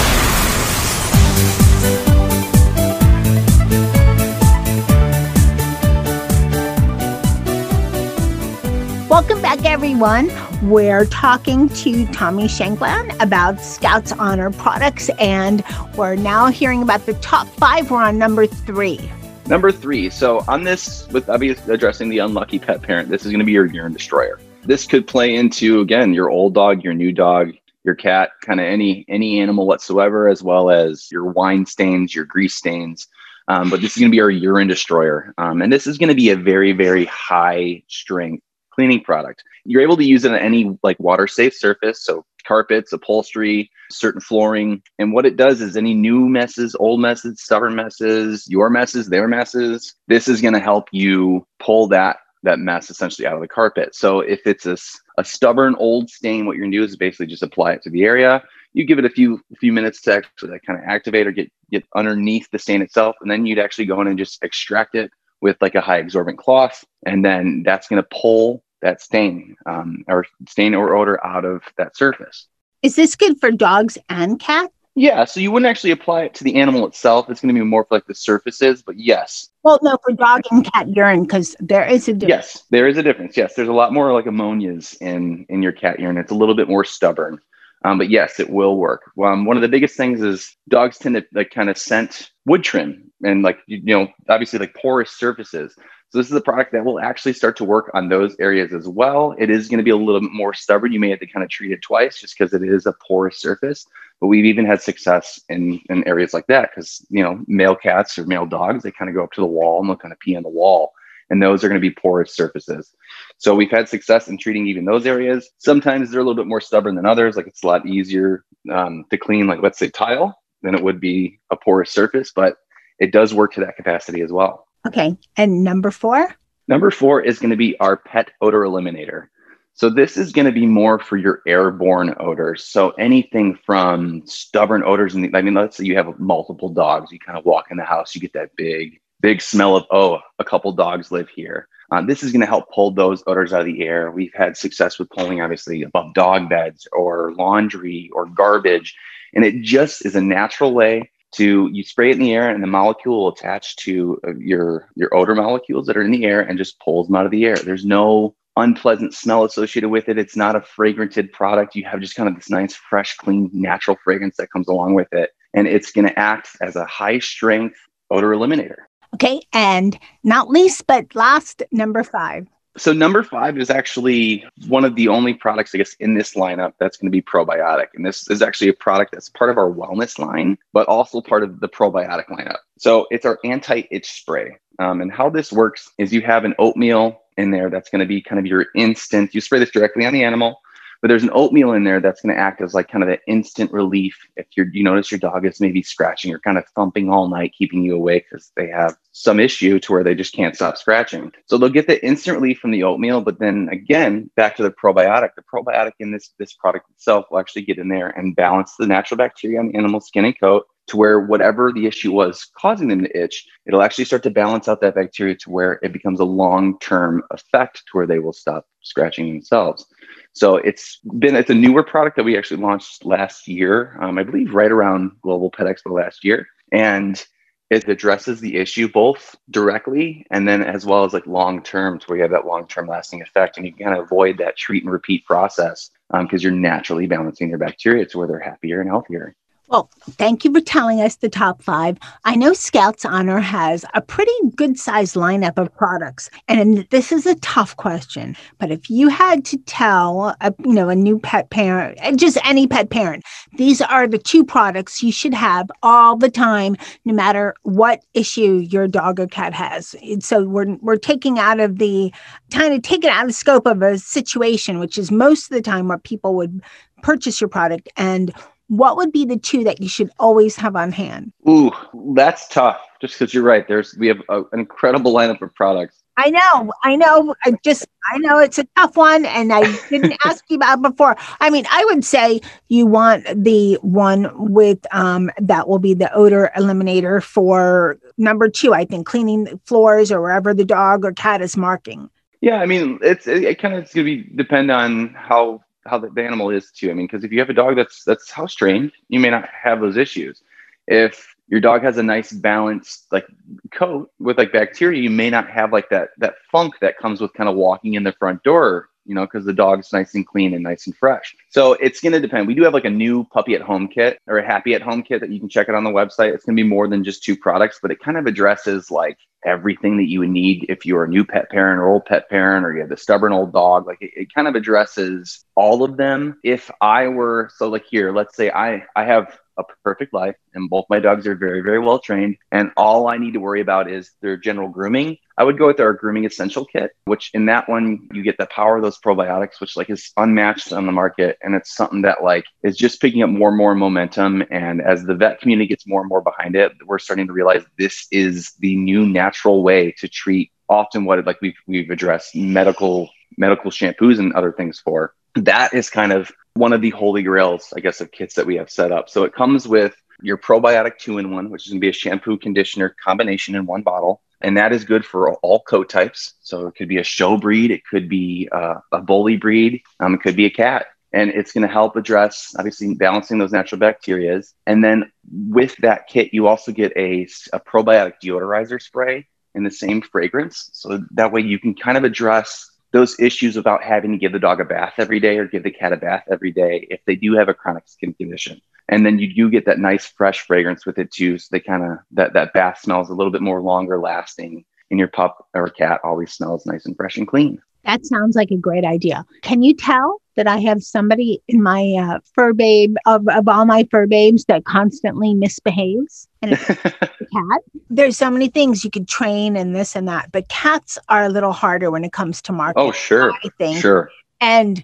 Welcome 9.08 9.40
back, 9.40 9.64
everyone. 9.66 10.32
We're 10.64 11.06
talking 11.06 11.70
to 11.70 12.08
Tommy 12.08 12.46
Shankland 12.46 13.22
about 13.22 13.58
Skout's 13.58 14.14
Honor 14.14 14.50
products, 14.50 15.10
and 15.20 15.64
we're 15.96 16.16
now 16.16 16.48
hearing 16.48 16.82
about 16.82 17.06
the 17.06 17.14
top 17.16 17.48
five. 17.50 17.92
We're 17.92 18.02
on 18.02 18.18
number 18.18 18.48
three. 18.48 19.00
Number 19.48 19.72
three. 19.72 20.10
So 20.10 20.44
on 20.48 20.64
this, 20.64 21.08
with 21.10 21.30
obviously 21.30 21.74
addressing 21.74 22.10
the 22.10 22.18
unlucky 22.18 22.58
pet 22.58 22.82
parent, 22.82 23.10
this 23.10 23.26
is 23.26 23.32
going 23.32 23.40
to 23.40 23.46
be 23.46 23.52
your 23.52 23.68
urine 23.68 23.94
destroyer. 23.94 24.40
This 24.64 24.88
could 24.88 25.06
play 25.06 25.36
into 25.36 25.82
again 25.82 26.14
your 26.14 26.32
old 26.32 26.56
dog, 26.56 26.84
your 26.84 26.96
new 26.96 27.12
dog, 27.12 27.52
your 27.84 27.94
cat, 27.94 28.32
kind 28.42 28.60
of 28.60 28.66
any 28.66 29.06
any 29.08 29.40
animal 29.40 29.68
whatsoever, 29.68 30.28
as 30.28 30.42
well 30.42 30.72
as 30.72 31.12
your 31.12 31.26
wine 31.26 31.68
stains, 31.68 32.16
your 32.16 32.26
grease 32.26 32.56
stains. 32.56 33.08
Um, 33.48 33.70
but 33.70 33.82
this 33.82 33.96
is 33.96 34.00
going 34.00 34.12
to 34.12 34.16
be 34.16 34.22
our 34.22 34.32
urine 34.32 34.68
destroyer, 34.68 35.32
um, 35.38 35.62
and 35.62 35.72
this 35.72 35.86
is 35.86 36.00
going 36.00 36.10
to 36.10 36.16
be 36.16 36.32
a 36.32 36.36
very 36.36 36.72
very 36.72 37.06
high 37.06 37.84
strength 37.88 38.44
cleaning 38.76 39.02
product. 39.02 39.44
You're 39.64 39.82
able 39.82 39.98
to 39.98 40.04
use 40.04 40.26
it 40.26 40.32
on 40.32 40.38
any 40.38 40.78
like 40.84 41.00
water 41.00 41.28
safe 41.28 41.56
surface, 41.56 42.04
so 42.04 42.26
carpets, 42.46 42.94
upholstery, 42.94 43.72
certain 43.90 44.22
flooring. 44.22 44.82
And 45.00 45.14
what 45.14 45.26
it 45.26 45.38
does 45.38 45.62
is 45.62 45.76
any 45.76 45.94
new 45.94 46.30
messes, 46.30 46.76
old 46.80 47.02
messes, 47.02 47.42
stubborn 47.42 47.76
messes, 47.76 48.48
your 48.48 48.70
messes, 48.70 49.10
their 49.10 49.28
messes, 49.28 49.96
this 50.08 50.28
is 50.28 50.42
going 50.42 50.54
to 50.54 50.60
help 50.60 50.88
you 50.92 51.46
pull 51.60 51.88
that 51.88 52.18
that 52.44 52.60
mess 52.60 52.90
essentially 52.90 53.28
out 53.28 53.34
of 53.34 53.42
the 53.42 53.48
carpet. 53.48 53.96
So 53.96 54.22
if 54.22 54.42
it's 54.46 54.66
a, 54.66 54.78
a 55.18 55.26
stubborn 55.26 55.76
old 55.78 56.10
stain, 56.10 56.46
what 56.46 56.56
you're 56.56 56.66
gonna 56.66 56.78
do 56.78 56.84
is 56.84 56.96
basically 56.96 57.26
just 57.26 57.44
apply 57.44 57.74
it 57.74 57.82
to 57.84 57.90
the 57.90 58.04
area. 58.04 58.44
You 58.74 58.86
give 58.86 59.00
it 59.00 59.06
a 59.06 59.10
few 59.10 59.42
few 59.60 59.74
minutes 59.74 60.02
to 60.02 60.14
actually 60.14 60.60
kind 60.60 60.80
of 60.80 60.86
activate 60.88 61.28
or 61.28 61.32
get 61.32 61.52
get 61.72 61.84
underneath 61.96 62.48
the 62.52 62.60
stain 62.60 62.82
itself, 62.82 63.16
and 63.22 63.30
then 63.30 63.46
you'd 63.46 63.60
actually 63.60 63.86
go 63.86 64.00
in 64.02 64.08
and 64.08 64.18
just 64.18 64.44
extract 64.44 64.96
it 64.96 65.12
with 65.42 65.58
like 65.60 65.76
a 65.76 65.82
high 65.82 65.98
absorbent 65.98 66.38
cloth, 66.38 66.86
and 67.06 67.26
then 67.26 67.64
that's 67.66 67.88
gonna 67.88 68.06
pull 68.12 68.64
that 68.86 69.02
stain 69.02 69.58
um, 69.66 70.06
or 70.08 70.26
stain 70.48 70.76
or 70.76 70.96
odor 70.96 71.24
out 71.26 71.44
of 71.44 71.64
that 71.78 71.98
surface. 71.98 72.48
Is 72.84 72.96
this 72.96 73.16
good 73.16 73.40
for 73.40 73.52
dogs 73.52 73.98
and 74.10 74.40
cats? 74.40 74.72
Yeah, 74.98 75.26
so 75.26 75.42
you 75.42 75.52
wouldn't 75.52 75.70
actually 75.70 75.92
apply 75.92 76.24
it 76.24 76.36
to 76.36 76.46
the 76.46 76.56
animal 76.56 76.88
itself. 76.88 77.30
It's 77.30 77.42
going 77.42 77.54
to 77.54 77.60
be 77.60 77.66
more 77.66 77.84
for 77.84 77.96
like 77.96 78.06
the 78.06 78.16
surfaces, 78.16 78.82
but 78.82 78.98
yes. 78.98 79.50
Well, 79.64 79.80
no, 79.82 79.98
for 80.06 80.14
dog 80.14 80.44
and 80.52 80.72
cat 80.72 80.96
urine 80.96 81.24
because 81.24 81.54
there 81.60 81.86
is 81.86 82.08
a 82.08 82.14
difference. 82.14 82.54
Yes, 82.54 82.64
there 82.70 82.88
is 82.88 82.98
a 82.98 83.04
difference. 83.04 83.36
Yes, 83.36 83.56
there's 83.56 83.68
a 83.68 83.74
lot 83.74 83.92
more 83.92 84.14
like 84.14 84.28
ammonias 84.28 84.94
in 85.02 85.46
in 85.50 85.62
your 85.62 85.74
cat 85.74 86.00
urine. 86.00 86.18
It's 86.18 86.32
a 86.32 86.36
little 86.36 86.56
bit 86.56 86.70
more 86.70 86.86
stubborn, 86.86 87.40
um, 87.84 87.98
but 87.98 88.10
yes, 88.10 88.40
it 88.40 88.50
will 88.50 88.78
work. 88.78 89.12
Um, 89.22 89.46
one 89.46 89.58
of 89.58 89.62
the 89.62 89.68
biggest 89.68 89.98
things 89.98 90.22
is 90.22 90.56
dogs 90.70 90.98
tend 90.98 91.16
to 91.16 91.26
like 91.34 91.50
kind 91.50 91.70
of 91.70 91.78
scent 91.78 92.32
wood 92.46 92.64
trim 92.64 93.12
and 93.22 93.42
like 93.42 93.58
you 93.68 93.82
know 93.82 94.08
obviously 94.30 94.60
like 94.60 94.76
porous 94.76 95.12
surfaces. 95.12 95.76
So 96.16 96.20
this 96.22 96.32
is 96.32 96.38
a 96.38 96.40
product 96.40 96.72
that 96.72 96.86
will 96.86 97.02
actually 97.02 97.34
start 97.34 97.58
to 97.58 97.66
work 97.66 97.92
on 97.94 98.08
those 98.08 98.38
areas 98.40 98.72
as 98.72 98.88
well. 98.88 99.36
It 99.38 99.50
is 99.50 99.68
going 99.68 99.80
to 99.80 99.84
be 99.84 99.90
a 99.90 99.98
little 99.98 100.22
bit 100.22 100.32
more 100.32 100.54
stubborn. 100.54 100.94
You 100.94 101.00
may 101.02 101.10
have 101.10 101.20
to 101.20 101.28
kind 101.28 101.44
of 101.44 101.50
treat 101.50 101.74
it 101.74 101.82
twice 101.82 102.22
just 102.22 102.38
because 102.38 102.54
it 102.54 102.64
is 102.64 102.86
a 102.86 102.94
porous 103.06 103.38
surface. 103.38 103.86
But 104.22 104.28
we've 104.28 104.46
even 104.46 104.66
had 104.66 104.82
success 104.82 105.42
in, 105.50 105.82
in 105.90 106.08
areas 106.08 106.34
like 106.34 106.48
that 106.48 106.70
because, 106.74 107.06
you 107.10 107.22
know, 107.22 107.44
male 107.50 107.76
cats 107.76 108.18
or 108.18 108.24
male 108.24 108.46
dogs, 108.46 108.82
they 108.82 108.94
kind 108.94 109.10
of 109.10 109.16
go 109.16 109.26
up 109.26 109.34
to 109.34 109.42
the 109.42 109.46
wall 109.46 109.82
and 109.82 109.90
they'll 109.90 109.98
kind 109.98 110.14
of 110.14 110.20
pee 110.22 110.38
on 110.38 110.44
the 110.44 110.48
wall. 110.48 110.94
And 111.30 111.44
those 111.44 111.66
are 111.66 111.68
going 111.68 111.82
to 111.82 111.86
be 111.86 111.94
porous 111.94 112.34
surfaces. 112.34 112.96
So 113.38 113.54
we've 113.54 113.70
had 113.70 113.90
success 113.90 114.30
in 114.30 114.38
treating 114.38 114.68
even 114.68 114.86
those 114.86 115.06
areas. 115.06 115.50
Sometimes 115.58 116.12
they're 116.12 116.22
a 116.22 116.24
little 116.24 116.42
bit 116.42 116.48
more 116.48 116.62
stubborn 116.62 116.96
than 116.96 117.06
others. 117.06 117.36
Like 117.36 117.48
it's 117.48 117.62
a 117.62 117.68
lot 117.68 117.86
easier 117.86 118.46
um, 118.72 119.04
to 119.10 119.18
clean, 119.18 119.48
like 119.48 119.62
let's 119.62 119.80
say 119.80 119.90
tile, 119.90 120.40
than 120.62 120.76
it 120.76 120.82
would 120.82 121.02
be 121.02 121.42
a 121.52 121.58
porous 121.58 121.92
surface. 121.92 122.32
But 122.34 122.56
it 123.00 123.12
does 123.12 123.34
work 123.34 123.52
to 123.56 123.60
that 123.60 123.76
capacity 123.76 124.22
as 124.22 124.32
well. 124.32 124.65
Okay. 124.86 125.18
And 125.38 125.64
number 125.64 125.92
four? 125.92 126.36
Number 126.68 126.92
four 126.92 127.22
is 127.22 127.40
going 127.40 127.52
to 127.52 127.58
be 127.58 127.78
our 127.80 127.98
pet 127.98 128.32
odor 128.42 128.62
eliminator. 128.62 129.28
So 129.74 129.90
this 129.90 130.16
is 130.16 130.32
going 130.32 130.46
to 130.46 130.54
be 130.54 130.66
more 130.66 131.00
for 131.00 131.18
your 131.18 131.42
airborne 131.46 132.16
odors. 132.20 132.64
So 132.64 132.92
anything 132.92 133.60
from 133.66 134.26
stubborn 134.26 134.84
odors. 134.84 135.16
And 135.16 135.36
I 135.36 135.42
mean, 135.42 135.54
let's 135.54 135.78
say 135.78 135.84
you 135.84 135.98
have 135.98 136.18
multiple 136.18 136.70
dogs. 136.70 137.12
You 137.12 137.20
kind 137.20 137.38
of 137.38 137.44
walk 137.46 137.66
in 137.72 137.78
the 137.78 137.84
house, 137.84 138.16
you 138.16 138.22
get 138.22 138.34
that 138.34 138.56
big, 138.56 139.02
big 139.20 139.42
smell 139.42 139.76
of, 139.76 139.84
oh, 139.92 140.20
a 140.40 140.46
couple 140.46 140.72
dogs 140.72 141.12
live 141.12 141.28
here. 141.28 141.68
Uh, 141.92 142.02
this 142.02 142.24
is 142.24 142.32
going 142.32 142.42
to 142.42 142.48
help 142.48 142.72
pull 142.72 142.90
those 142.92 143.22
odors 143.28 143.54
out 143.54 143.60
of 143.60 143.66
the 143.66 143.84
air. 143.84 144.12
We've 144.12 144.34
had 144.34 144.58
success 144.58 144.98
with 144.98 145.10
pulling, 145.10 145.42
obviously, 145.42 145.84
above 145.84 146.14
dog 146.14 146.50
beds 146.50 146.88
or 146.94 147.34
laundry 147.34 148.10
or 148.14 148.26
garbage. 148.28 148.96
And 149.34 149.44
it 149.44 149.62
just 149.62 150.06
is 150.06 150.16
a 150.16 150.22
natural 150.22 150.74
way 150.74 151.12
to 151.36 151.70
you 151.72 151.84
spray 151.84 152.10
it 152.10 152.18
in 152.18 152.22
the 152.22 152.34
air 152.34 152.50
and 152.50 152.64
the 152.64 152.68
molecule 152.68 153.24
will 153.24 153.34
attach 153.34 153.76
to 153.78 154.20
uh, 154.28 154.34
your 154.38 154.90
your 154.96 155.14
odor 155.16 155.36
molecules 155.36 155.88
that 155.88 155.98
are 155.98 156.04
in 156.04 156.12
the 156.12 156.26
air 156.26 156.42
and 156.42 156.58
just 156.58 156.80
pulls 156.80 157.08
them 157.08 157.16
out 157.16 157.26
of 157.26 157.32
the 157.32 157.46
air. 157.46 157.56
There's 157.58 157.86
no 157.86 158.36
unpleasant 158.58 159.14
smell 159.14 159.44
associated 159.44 159.90
with 159.90 160.08
it. 160.08 160.18
It's 160.18 160.36
not 160.36 160.56
a 160.56 160.62
fragranted 160.62 161.32
product. 161.34 161.76
You 161.76 161.84
have 161.86 162.00
just 162.00 162.16
kind 162.16 162.30
of 162.30 162.36
this 162.36 162.50
nice 162.50 162.74
fresh 162.74 163.18
clean 163.18 163.50
natural 163.54 163.98
fragrance 164.04 164.38
that 164.38 164.52
comes 164.52 164.68
along 164.68 164.94
with 164.94 165.12
it. 165.12 165.32
And 165.54 165.68
it's 165.68 165.92
going 165.92 166.08
to 166.08 166.18
act 166.18 166.50
as 166.62 166.76
a 166.76 166.86
high 166.86 167.20
strength 167.20 167.78
odor 168.10 168.30
eliminator. 168.30 168.78
Okay 169.14 169.42
and 169.54 169.98
not 170.24 170.50
least 170.50 170.88
but 170.88 171.16
last 171.16 171.64
number 171.72 172.04
five 172.04 172.48
so 172.78 172.94
number 172.94 173.24
five 173.24 173.58
is 173.58 173.70
actually 173.70 174.46
one 174.68 174.84
of 174.84 174.96
the 174.96 175.08
only 175.08 175.34
products, 175.34 175.74
I 175.74 175.78
guess, 175.78 175.94
in 175.96 176.14
this 176.16 176.34
lineup 176.34 176.74
that's 176.80 176.98
going 176.98 177.08
to 177.08 177.12
be 177.12 177.22
probiotic. 177.22 177.88
And 177.94 178.06
this 178.06 178.30
is 178.30 178.42
actually 178.42 178.70
a 178.70 178.74
product 178.74 179.12
that's 179.12 179.30
part 179.30 179.50
of 179.50 179.58
our 179.58 179.72
wellness 179.72 180.20
line, 180.20 180.58
but 180.74 180.88
also 180.88 181.22
part 181.22 181.44
of 181.44 181.60
the 181.60 181.70
probiotic 181.70 182.28
lineup. 182.28 182.58
So 182.78 183.08
it's 183.12 183.26
our 183.26 183.40
anti-itch 183.44 184.12
spray. 184.12 184.58
Um, 184.80 185.00
and 185.02 185.12
how 185.12 185.30
this 185.30 185.54
works 185.54 185.90
is 185.98 186.14
you 186.14 186.22
have 186.22 186.44
an 186.44 186.54
oatmeal 186.60 187.22
in 187.38 187.52
there 187.52 187.70
that's 187.70 187.90
going 187.90 188.00
to 188.00 188.06
be 188.06 188.22
kind 188.22 188.40
of 188.40 188.46
your 188.46 188.66
instant. 188.76 189.34
You 189.34 189.42
spray 189.42 189.60
this 189.60 189.72
directly 189.72 190.06
on 190.06 190.14
the 190.14 190.24
animal. 190.24 190.62
But 191.02 191.10
there's 191.10 191.24
an 191.24 191.32
oatmeal 191.34 191.74
in 191.74 191.84
there 191.84 192.00
that's 192.00 192.22
going 192.22 192.36
to 192.36 192.42
act 192.42 192.62
as 192.62 192.74
like 192.74 192.90
kind 192.90 193.04
of 193.04 193.10
an 193.10 193.20
instant 193.28 193.72
relief 193.72 194.18
if 194.36 194.48
you're 194.56 194.68
you 194.72 194.84
notice 194.84 195.12
your 195.12 195.20
dog 195.20 195.46
is 195.46 195.62
maybe 195.62 195.82
scratching 195.82 196.34
or 196.34 196.40
kind 196.40 196.58
of 196.58 196.68
thumping 196.76 197.10
all 197.10 197.28
night, 197.28 197.54
keeping 197.58 197.84
you 197.84 197.96
awake 197.96 198.26
because 198.30 198.52
they 198.56 198.68
have 198.68 198.96
some 199.12 199.40
issue 199.40 199.80
to 199.80 199.92
where 199.92 200.04
they 200.04 200.16
just 200.16 200.34
can't 200.34 200.56
stop 200.56 200.78
scratching. 200.78 201.32
So 201.48 201.58
they'll 201.58 201.70
get 201.70 201.88
the 201.88 202.04
instant 202.06 202.40
relief 202.40 202.60
from 202.60 202.72
the 202.72 202.84
oatmeal, 202.84 203.22
but 203.22 203.40
then 203.40 203.70
again, 203.72 204.30
back 204.36 204.56
to 204.58 204.64
the 204.64 204.72
probiotic. 204.72 205.30
The 205.36 205.44
probiotic 205.44 205.94
in 206.00 206.12
this 206.12 206.32
this 206.40 206.54
product 206.54 206.90
itself 206.92 207.26
will 207.30 207.40
actually 207.40 207.64
get 207.64 207.78
in 207.78 207.90
there 207.90 208.10
and 208.10 208.36
balance 208.36 208.76
the 208.78 208.88
natural 208.88 209.18
bacteria 209.18 209.60
on 209.60 209.68
the 209.70 209.78
animal 209.78 210.02
skin 210.02 210.26
and 210.26 210.40
coat 210.40 210.66
to 210.88 210.98
where 210.98 211.20
whatever 211.20 211.72
the 211.72 211.88
issue 211.88 212.12
was 212.12 212.48
causing 212.58 212.88
them 212.88 213.04
to 213.04 213.18
itch, 213.18 213.48
it'll 213.66 213.82
actually 213.82 214.06
start 214.06 214.24
to 214.24 214.30
balance 214.30 214.68
out 214.68 214.82
that 214.82 214.96
bacteria 214.96 215.36
to 215.36 215.50
where 215.50 215.80
it 215.82 215.92
becomes 215.92 216.20
a 216.20 216.26
long 216.26 216.78
term 216.80 217.24
effect 217.32 217.78
to 217.78 217.98
where 217.98 218.08
they 218.08 218.20
will 218.20 218.34
stop 218.34 218.68
scratching 218.82 219.28
themselves. 219.28 219.86
So 220.36 220.58
it's 220.58 221.00
been 221.18 221.36
it's 221.36 221.50
a 221.50 221.56
newer 221.56 221.82
product 221.82 222.18
that 222.18 222.26
we 222.26 222.38
actually 222.38 222.62
launched 222.62 223.06
last 223.06 223.48
year, 223.48 223.98
um, 224.02 224.18
I 224.18 224.24
believe, 224.24 224.54
right 224.54 224.72
around 224.72 225.12
Global 225.22 225.50
Pet 225.50 225.66
Expo 225.66 225.92
last 225.92 226.26
year, 226.26 226.48
and 226.74 227.26
it 227.70 227.88
addresses 227.88 228.42
the 228.42 228.58
issue 228.58 228.88
both 228.88 229.36
directly 229.50 230.26
and 230.30 230.48
then 230.48 230.62
as 230.62 230.86
well 230.86 231.04
as 231.04 231.14
like 231.14 231.26
long 231.26 231.64
term 231.64 231.98
to 231.98 232.06
where 232.06 232.18
you 232.18 232.22
have 232.22 232.32
that 232.32 232.46
long 232.46 232.68
term 232.68 232.88
lasting 232.88 233.22
effect 233.22 233.58
and 233.58 233.66
you 233.66 233.74
can 233.74 233.86
kind 233.86 233.98
of 233.98 234.06
avoid 234.06 234.38
that 234.38 234.56
treat 234.56 234.84
and 234.84 234.92
repeat 234.92 235.26
process 235.26 235.90
because 236.12 236.22
um, 236.22 236.40
you're 236.42 236.52
naturally 236.52 237.08
balancing 237.08 237.50
your 237.50 237.58
bacteria 237.58 238.06
to 238.06 238.18
where 238.18 238.28
they're 238.28 238.40
happier 238.40 238.82
and 238.82 238.90
healthier 238.90 239.36
well, 239.68 239.90
thank 240.12 240.46
you 240.46 240.54
for 240.54 240.62
telling 240.62 241.02
us 241.02 241.16
the 241.16 241.30
top 241.30 241.62
five. 241.62 241.98
I 242.24 242.36
know 242.36 242.52
Skout's 242.52 243.04
Honor 243.04 243.40
has 243.40 243.84
a 243.94 244.02
pretty 244.02 244.32
good 244.56 244.78
sized 244.78 245.16
lineup 245.16 245.58
of 245.58 245.76
products, 245.76 246.30
and 246.48 246.88
this 246.92 247.12
is 247.12 247.26
a 247.26 247.36
tough 247.36 247.76
question. 247.76 248.36
But 248.60 248.72
if 248.72 248.90
you 248.90 249.08
had 249.08 249.44
to 249.46 249.58
tell 249.58 250.36
a 250.42 250.54
you 250.64 250.74
know 250.74 250.90
a 250.90 250.96
new 250.96 251.20
pet 251.20 251.50
parent, 251.50 251.98
eh, 252.02 252.16
just 252.16 252.38
any 252.46 252.68
pet 252.68 252.92
parent, 252.92 253.24
these 253.58 253.82
are 253.82 254.08
the 254.08 254.20
two 254.20 254.44
products 254.44 255.02
you 255.02 255.12
should 255.12 255.34
have 255.34 255.72
all 255.82 256.16
the 256.16 256.30
time, 256.30 256.76
no 257.06 257.14
matter 257.14 257.56
what 257.64 258.02
issue 258.14 258.58
your 258.70 258.88
dog 258.88 259.20
or 259.20 259.28
cat 259.28 259.54
has. 259.54 259.96
So 260.20 260.46
we're 260.46 260.78
we're 260.82 260.96
taking 260.98 261.40
out 261.40 261.60
of 261.60 261.80
the 261.80 262.14
kind 262.52 262.74
of 262.74 262.84
taking 262.84 263.10
out 263.10 263.24
of 263.24 263.30
the 263.30 263.34
scope 263.34 263.66
of 263.66 263.82
a 263.82 263.98
situation, 263.98 264.80
which 264.80 264.98
is 264.98 265.12
most 265.12 265.46
of 265.46 265.56
the 265.56 265.62
time 265.62 265.88
what 265.88 266.04
people 266.04 266.36
would 266.36 266.62
purchase 267.02 267.42
your 267.42 267.50
product 267.50 267.90
and 267.98 268.34
what 268.68 268.98
would 268.98 269.12
be 269.12 269.26
the 269.26 269.38
two 269.38 269.64
that 269.64 269.82
you 269.82 269.90
should 269.90 270.10
always 270.20 270.56
have 270.56 270.76
on 270.76 270.92
hand? 270.92 271.32
Ooh, 271.48 271.72
that's 272.16 272.48
tough. 272.48 272.82
Just 273.02 273.20
because 273.20 273.34
you're 273.34 273.44
right, 273.44 273.68
there's 273.68 273.96
we 273.98 274.08
have 274.08 274.22
a, 274.30 274.40
an 274.52 274.60
incredible 274.60 275.14
lineup 275.14 275.42
of 275.42 275.54
products. 275.54 276.02
I 276.18 276.30
know, 276.30 276.72
I 276.84 276.96
know. 276.96 277.36
I 277.44 277.56
just, 277.62 277.86
I 278.14 278.18
know 278.20 278.40
it's 278.40 278.58
a 278.58 278.64
tough 278.78 278.96
one, 278.96 279.26
and 279.26 279.52
I 279.52 279.64
didn't 279.90 280.16
ask 280.26 280.46
you 280.48 280.56
about 280.56 280.82
before. 280.82 281.18
I 281.42 281.50
mean, 281.50 281.66
I 281.70 281.84
would 281.86 282.06
say 282.06 282.40
you 282.70 282.86
want 282.86 283.26
the 283.36 283.76
one 283.82 284.32
with 284.54 284.80
um 284.92 285.30
that 285.40 285.68
will 285.68 285.80
be 285.80 285.94
the 285.94 286.14
odor 286.14 286.52
eliminator 286.56 287.22
for 287.22 287.98
number 288.18 288.50
two. 288.50 288.74
I 288.74 288.86
think 288.86 289.06
cleaning 289.06 289.60
floors 289.66 290.12
or 290.12 290.22
wherever 290.22 290.54
the 290.54 290.66
dog 290.66 291.04
or 291.04 291.12
cat 291.12 291.42
is 291.42 291.58
marking. 291.58 292.10
Yeah, 292.40 292.58
I 292.62 292.66
mean, 292.66 293.00
it's 293.02 293.28
it, 293.28 293.44
it 293.44 293.60
kind 293.60 293.74
of 293.74 293.84
it's 293.84 293.94
gonna 293.94 294.06
be 294.06 294.24
depend 294.36 294.72
on 294.72 295.14
how 295.16 295.65
how 295.86 295.98
the, 295.98 296.10
the 296.10 296.24
animal 296.24 296.50
is 296.50 296.72
too. 296.72 296.90
I 296.90 296.94
mean, 296.94 297.08
because 297.08 297.24
if 297.24 297.32
you 297.32 297.40
have 297.40 297.50
a 297.50 297.54
dog 297.54 297.76
that's 297.76 298.04
that's 298.04 298.32
house 298.32 298.56
trained, 298.56 298.92
you 299.10 299.20
may 299.20 299.30
not 299.30 299.48
have 299.50 299.82
those 299.82 299.98
issues. 299.98 300.42
If 300.88 301.36
your 301.48 301.60
dog 301.60 301.84
has 301.84 301.98
a 301.98 302.04
nice 302.04 302.32
balanced 302.32 303.06
like 303.12 303.28
coat 303.72 304.12
with 304.20 304.38
like 304.38 304.52
bacteria, 304.52 305.02
you 305.02 305.10
may 305.10 305.30
not 305.30 305.50
have 305.50 305.72
like 305.72 305.90
that 305.90 306.10
that 306.18 306.36
funk 306.52 306.76
that 306.82 306.98
comes 306.98 307.22
with 307.22 307.34
kind 307.34 307.50
of 307.50 307.56
walking 307.56 307.94
in 307.94 308.04
the 308.04 308.14
front 308.14 308.44
door 308.44 308.90
you 309.06 309.14
know, 309.14 309.26
because 309.26 309.46
the 309.46 309.54
dog's 309.54 309.94
nice 309.94 310.16
and 310.16 310.26
clean 310.26 310.54
and 310.54 310.64
nice 310.64 310.88
and 310.88 310.96
fresh. 310.98 311.36
So 311.50 311.74
it's 311.74 312.02
going 312.02 312.14
to 312.14 312.20
depend. 312.20 312.48
We 312.48 312.56
do 312.56 312.64
have 312.64 312.74
like 312.74 312.86
a 312.86 312.90
new 312.90 313.24
puppy 313.26 313.54
at 313.54 313.62
home 313.62 313.88
kit 313.88 314.20
or 314.28 314.40
a 314.40 314.46
happy 314.46 314.74
at 314.74 314.82
home 314.82 315.04
kit 315.04 315.22
that 315.22 315.30
you 315.30 315.40
can 315.40 315.48
check 315.48 315.70
it 315.70 315.76
on 315.76 315.84
the 315.84 315.92
website. 315.92 316.34
It's 316.34 316.44
going 316.44 316.58
to 316.58 316.64
be 316.64 316.68
more 316.68 316.88
than 316.88 317.04
just 317.04 317.24
two 317.24 317.38
products, 317.38 317.80
but 317.82 317.92
it 317.92 318.00
kind 318.00 318.18
of 318.18 318.26
addresses 318.26 318.90
like 318.90 319.18
everything 319.46 319.98
that 319.98 320.10
you 320.10 320.20
would 320.20 320.30
need 320.30 320.66
if 320.70 320.86
you're 320.86 321.06
a 321.06 321.10
new 321.10 321.24
pet 321.24 321.50
parent 321.50 321.80
or 321.80 321.88
old 321.88 322.06
pet 322.06 322.30
parent 322.30 322.66
or 322.66 322.74
you 322.74 322.82
have 322.82 322.90
the 322.90 322.98
stubborn 322.98 323.32
old 323.34 323.54
dog. 323.54 323.88
Like 323.88 324.02
it, 324.02 324.12
it 324.16 324.34
kind 324.34 324.48
of 324.48 324.56
addresses 324.56 325.46
all 325.56 325.84
of 325.84 325.98
them. 325.98 326.40
If 326.44 326.72
I 326.82 327.08
were, 327.08 327.50
so 327.56 327.70
like 327.70 327.86
here, 327.86 328.12
let's 328.12 328.36
say 328.36 328.50
I, 328.52 328.84
I 328.96 329.06
have 329.06 329.38
a 329.58 329.64
perfect 329.84 330.14
life 330.14 330.36
and 330.54 330.70
both 330.70 330.86
my 330.90 331.00
dogs 331.00 331.28
are 331.28 331.36
very 331.36 331.62
very 331.62 331.80
well 331.80 332.00
trained 332.00 332.38
and 332.52 332.72
all 332.78 333.08
i 333.10 333.18
need 333.18 333.34
to 333.34 333.40
worry 333.40 333.62
about 333.62 333.90
is 333.90 334.12
their 334.22 334.38
general 334.38 334.70
grooming. 334.70 335.18
I 335.38 335.44
would 335.44 335.58
go 335.58 335.68
with 335.68 335.82
our 335.82 335.94
grooming 335.94 336.26
essential 336.26 336.66
kit 336.66 336.92
which 337.06 337.32
in 337.34 337.48
that 337.48 337.68
one 337.68 338.08
you 338.14 338.24
get 338.24 338.38
the 338.38 338.48
power 338.48 338.78
of 338.78 338.84
those 338.84 339.00
probiotics 339.00 339.60
which 339.60 339.76
like 339.76 339.90
is 339.90 340.12
unmatched 340.16 340.72
on 340.72 340.86
the 340.86 340.92
market 340.92 341.38
and 341.42 341.56
it's 341.56 341.76
something 341.76 342.04
that 342.04 342.24
like 342.24 342.46
is 342.64 342.78
just 342.78 343.02
picking 343.02 343.22
up 343.22 343.30
more 343.30 343.50
and 343.50 343.58
more 343.58 343.76
momentum 343.76 344.44
and 344.50 344.82
as 344.82 345.04
the 345.04 345.16
vet 345.16 345.42
community 345.42 345.68
gets 345.68 345.86
more 345.86 346.02
and 346.02 346.10
more 346.10 346.22
behind 346.22 346.56
it 346.56 346.72
we're 346.86 347.00
starting 347.00 347.28
to 347.28 347.34
realize 347.34 347.64
this 347.78 348.08
is 348.12 348.54
the 348.60 348.78
new 348.78 349.06
natural 349.06 349.62
way 349.62 349.92
to 349.98 350.08
treat 350.08 350.52
often 350.70 351.06
what 351.06 351.26
like 351.26 351.42
we've 351.42 351.58
we've 351.68 351.90
addressed 351.90 352.36
medical 352.36 353.10
medical 353.38 353.72
shampoos 353.72 354.20
and 354.20 354.34
other 354.34 354.52
things 354.52 354.80
for. 354.80 355.14
That 355.36 355.74
is 355.74 355.90
kind 355.90 356.12
of 356.12 356.32
one 356.56 356.72
of 356.72 356.82
the 356.82 356.90
holy 356.90 357.22
grails, 357.22 357.74
I 357.76 357.82
guess, 357.82 358.02
of 358.02 358.12
kits 358.12 358.36
that 358.36 358.46
we 358.46 358.56
have 358.56 358.70
set 358.70 358.92
up. 358.92 359.10
So 359.10 359.24
it 359.24 359.34
comes 359.34 359.68
with 359.68 359.94
your 360.22 360.38
probiotic 360.38 360.98
two 360.98 361.18
in 361.18 361.32
one, 361.32 361.50
which 361.50 361.66
is 361.66 361.72
going 361.72 361.82
to 361.82 361.86
be 361.86 361.90
a 361.90 361.94
shampoo 361.94 362.38
conditioner 362.38 362.96
combination 363.04 363.56
in 363.56 363.66
one 363.66 363.82
bottle. 363.82 364.22
And 364.40 364.58
that 364.58 364.72
is 364.72 364.86
good 364.86 365.06
for 365.06 365.34
all 365.34 365.62
coat 365.64 365.90
types. 365.90 366.36
So 366.40 366.68
it 366.68 366.76
could 366.76 366.88
be 366.88 366.98
a 366.98 367.04
show 367.04 367.38
breed, 367.38 367.72
it 367.72 367.86
could 367.86 368.08
be 368.08 368.48
uh, 368.52 368.76
a 368.92 369.02
bully 369.02 369.36
breed, 369.36 369.82
um, 370.00 370.14
it 370.14 370.22
could 370.22 370.38
be 370.38 370.46
a 370.46 370.50
cat. 370.50 370.88
And 371.12 371.30
it's 371.30 371.52
going 371.52 371.66
to 371.68 371.74
help 371.74 371.96
address, 371.96 372.54
obviously, 372.58 372.94
balancing 372.94 373.38
those 373.38 373.52
natural 373.52 373.80
bacteria. 373.80 374.42
And 374.66 374.84
then 374.84 375.12
with 375.30 375.76
that 375.78 376.08
kit, 376.08 376.34
you 376.34 376.48
also 376.48 376.72
get 376.72 376.92
a, 376.98 377.28
a 377.54 377.60
probiotic 377.60 378.14
deodorizer 378.24 378.82
spray 378.82 379.28
in 379.54 379.64
the 379.64 379.72
same 379.72 380.02
fragrance. 380.02 380.70
So 380.74 381.04
that 381.12 381.32
way 381.32 381.42
you 381.42 381.60
can 381.60 381.74
kind 381.74 381.98
of 381.98 382.04
address 382.04 382.70
those 382.96 383.20
issues 383.20 383.58
about 383.58 383.84
having 383.84 384.14
to 384.14 384.18
give 384.18 384.32
the 384.32 384.40
dog 384.40 384.62
a 384.62 384.66
bath 384.66 384.94
every 384.98 385.20
day 385.20 385.38
or 385.38 385.46
give 385.46 385.64
the 385.64 385.70
cat 385.70 385.92
a 385.92 385.98
bath 385.98 386.24
every 386.32 386.54
day 386.54 386.88
if 386.90 387.02
they 387.06 387.18
do 387.18 387.34
have 387.34 387.50
a 387.50 387.54
chronic 387.54 387.84
skin 387.88 388.14
condition. 388.14 388.62
And 388.88 389.06
then 389.06 389.20
you 389.20 389.34
do 389.34 389.50
get 389.50 389.66
that 389.66 389.80
nice 389.80 390.06
fresh 390.06 390.40
fragrance 390.40 390.86
with 390.86 390.98
it 390.98 391.12
too. 391.12 391.38
So 391.38 391.50
they 391.52 391.60
kind 391.60 391.84
of 391.84 391.98
that 392.12 392.32
that 392.34 392.54
bath 392.54 392.80
smells 392.80 393.10
a 393.10 393.14
little 393.14 393.34
bit 393.34 393.42
more 393.42 393.62
longer 393.62 394.00
lasting. 394.00 394.64
And 394.90 394.98
your 394.98 395.10
pup 395.10 395.46
or 395.54 395.70
cat 395.70 396.00
always 396.06 396.32
smells 396.32 396.66
nice 396.66 396.86
and 396.86 396.96
fresh 396.96 397.18
and 397.18 397.28
clean. 397.28 397.62
That 397.86 398.06
sounds 398.06 398.36
like 398.36 398.52
a 398.52 398.58
great 398.58 398.84
idea. 398.84 399.26
Can 399.42 399.62
you 399.62 399.74
tell 399.74 400.22
that 400.36 400.48
I 400.48 400.58
have 400.58 400.84
somebody 400.84 401.42
in 401.48 401.62
my 401.62 401.94
uh, 401.94 402.20
fur 402.34 402.54
babe 402.54 402.96
of, 403.06 403.28
of 403.30 403.48
all 403.48 403.66
my 403.66 403.88
fur 403.90 404.08
babes 404.08 404.46
that 404.46 404.66
constantly 404.66 405.34
misbehaves? 405.34 406.28
And 406.42 406.54
it's 406.54 406.70
a 406.70 406.76
cat. 406.76 407.62
There's 407.90 408.18
so 408.18 408.30
many 408.30 408.50
things 408.50 408.84
you 408.84 408.92
could 408.92 409.08
train 409.08 409.56
and 409.56 409.76
this 409.76 409.96
and 409.96 410.08
that, 410.08 410.32
but 410.32 410.50
cats 410.50 410.98
are 411.10 411.24
a 411.24 411.30
little 411.30 411.54
harder 411.54 411.92
when 411.92 412.04
it 412.04 412.12
comes 412.12 412.42
to 412.44 412.52
market. 412.52 412.80
Oh, 412.80 412.92
sure. 412.92 413.32
I 413.32 413.50
think. 413.58 413.80
Sure. 413.80 414.10
And 414.42 414.84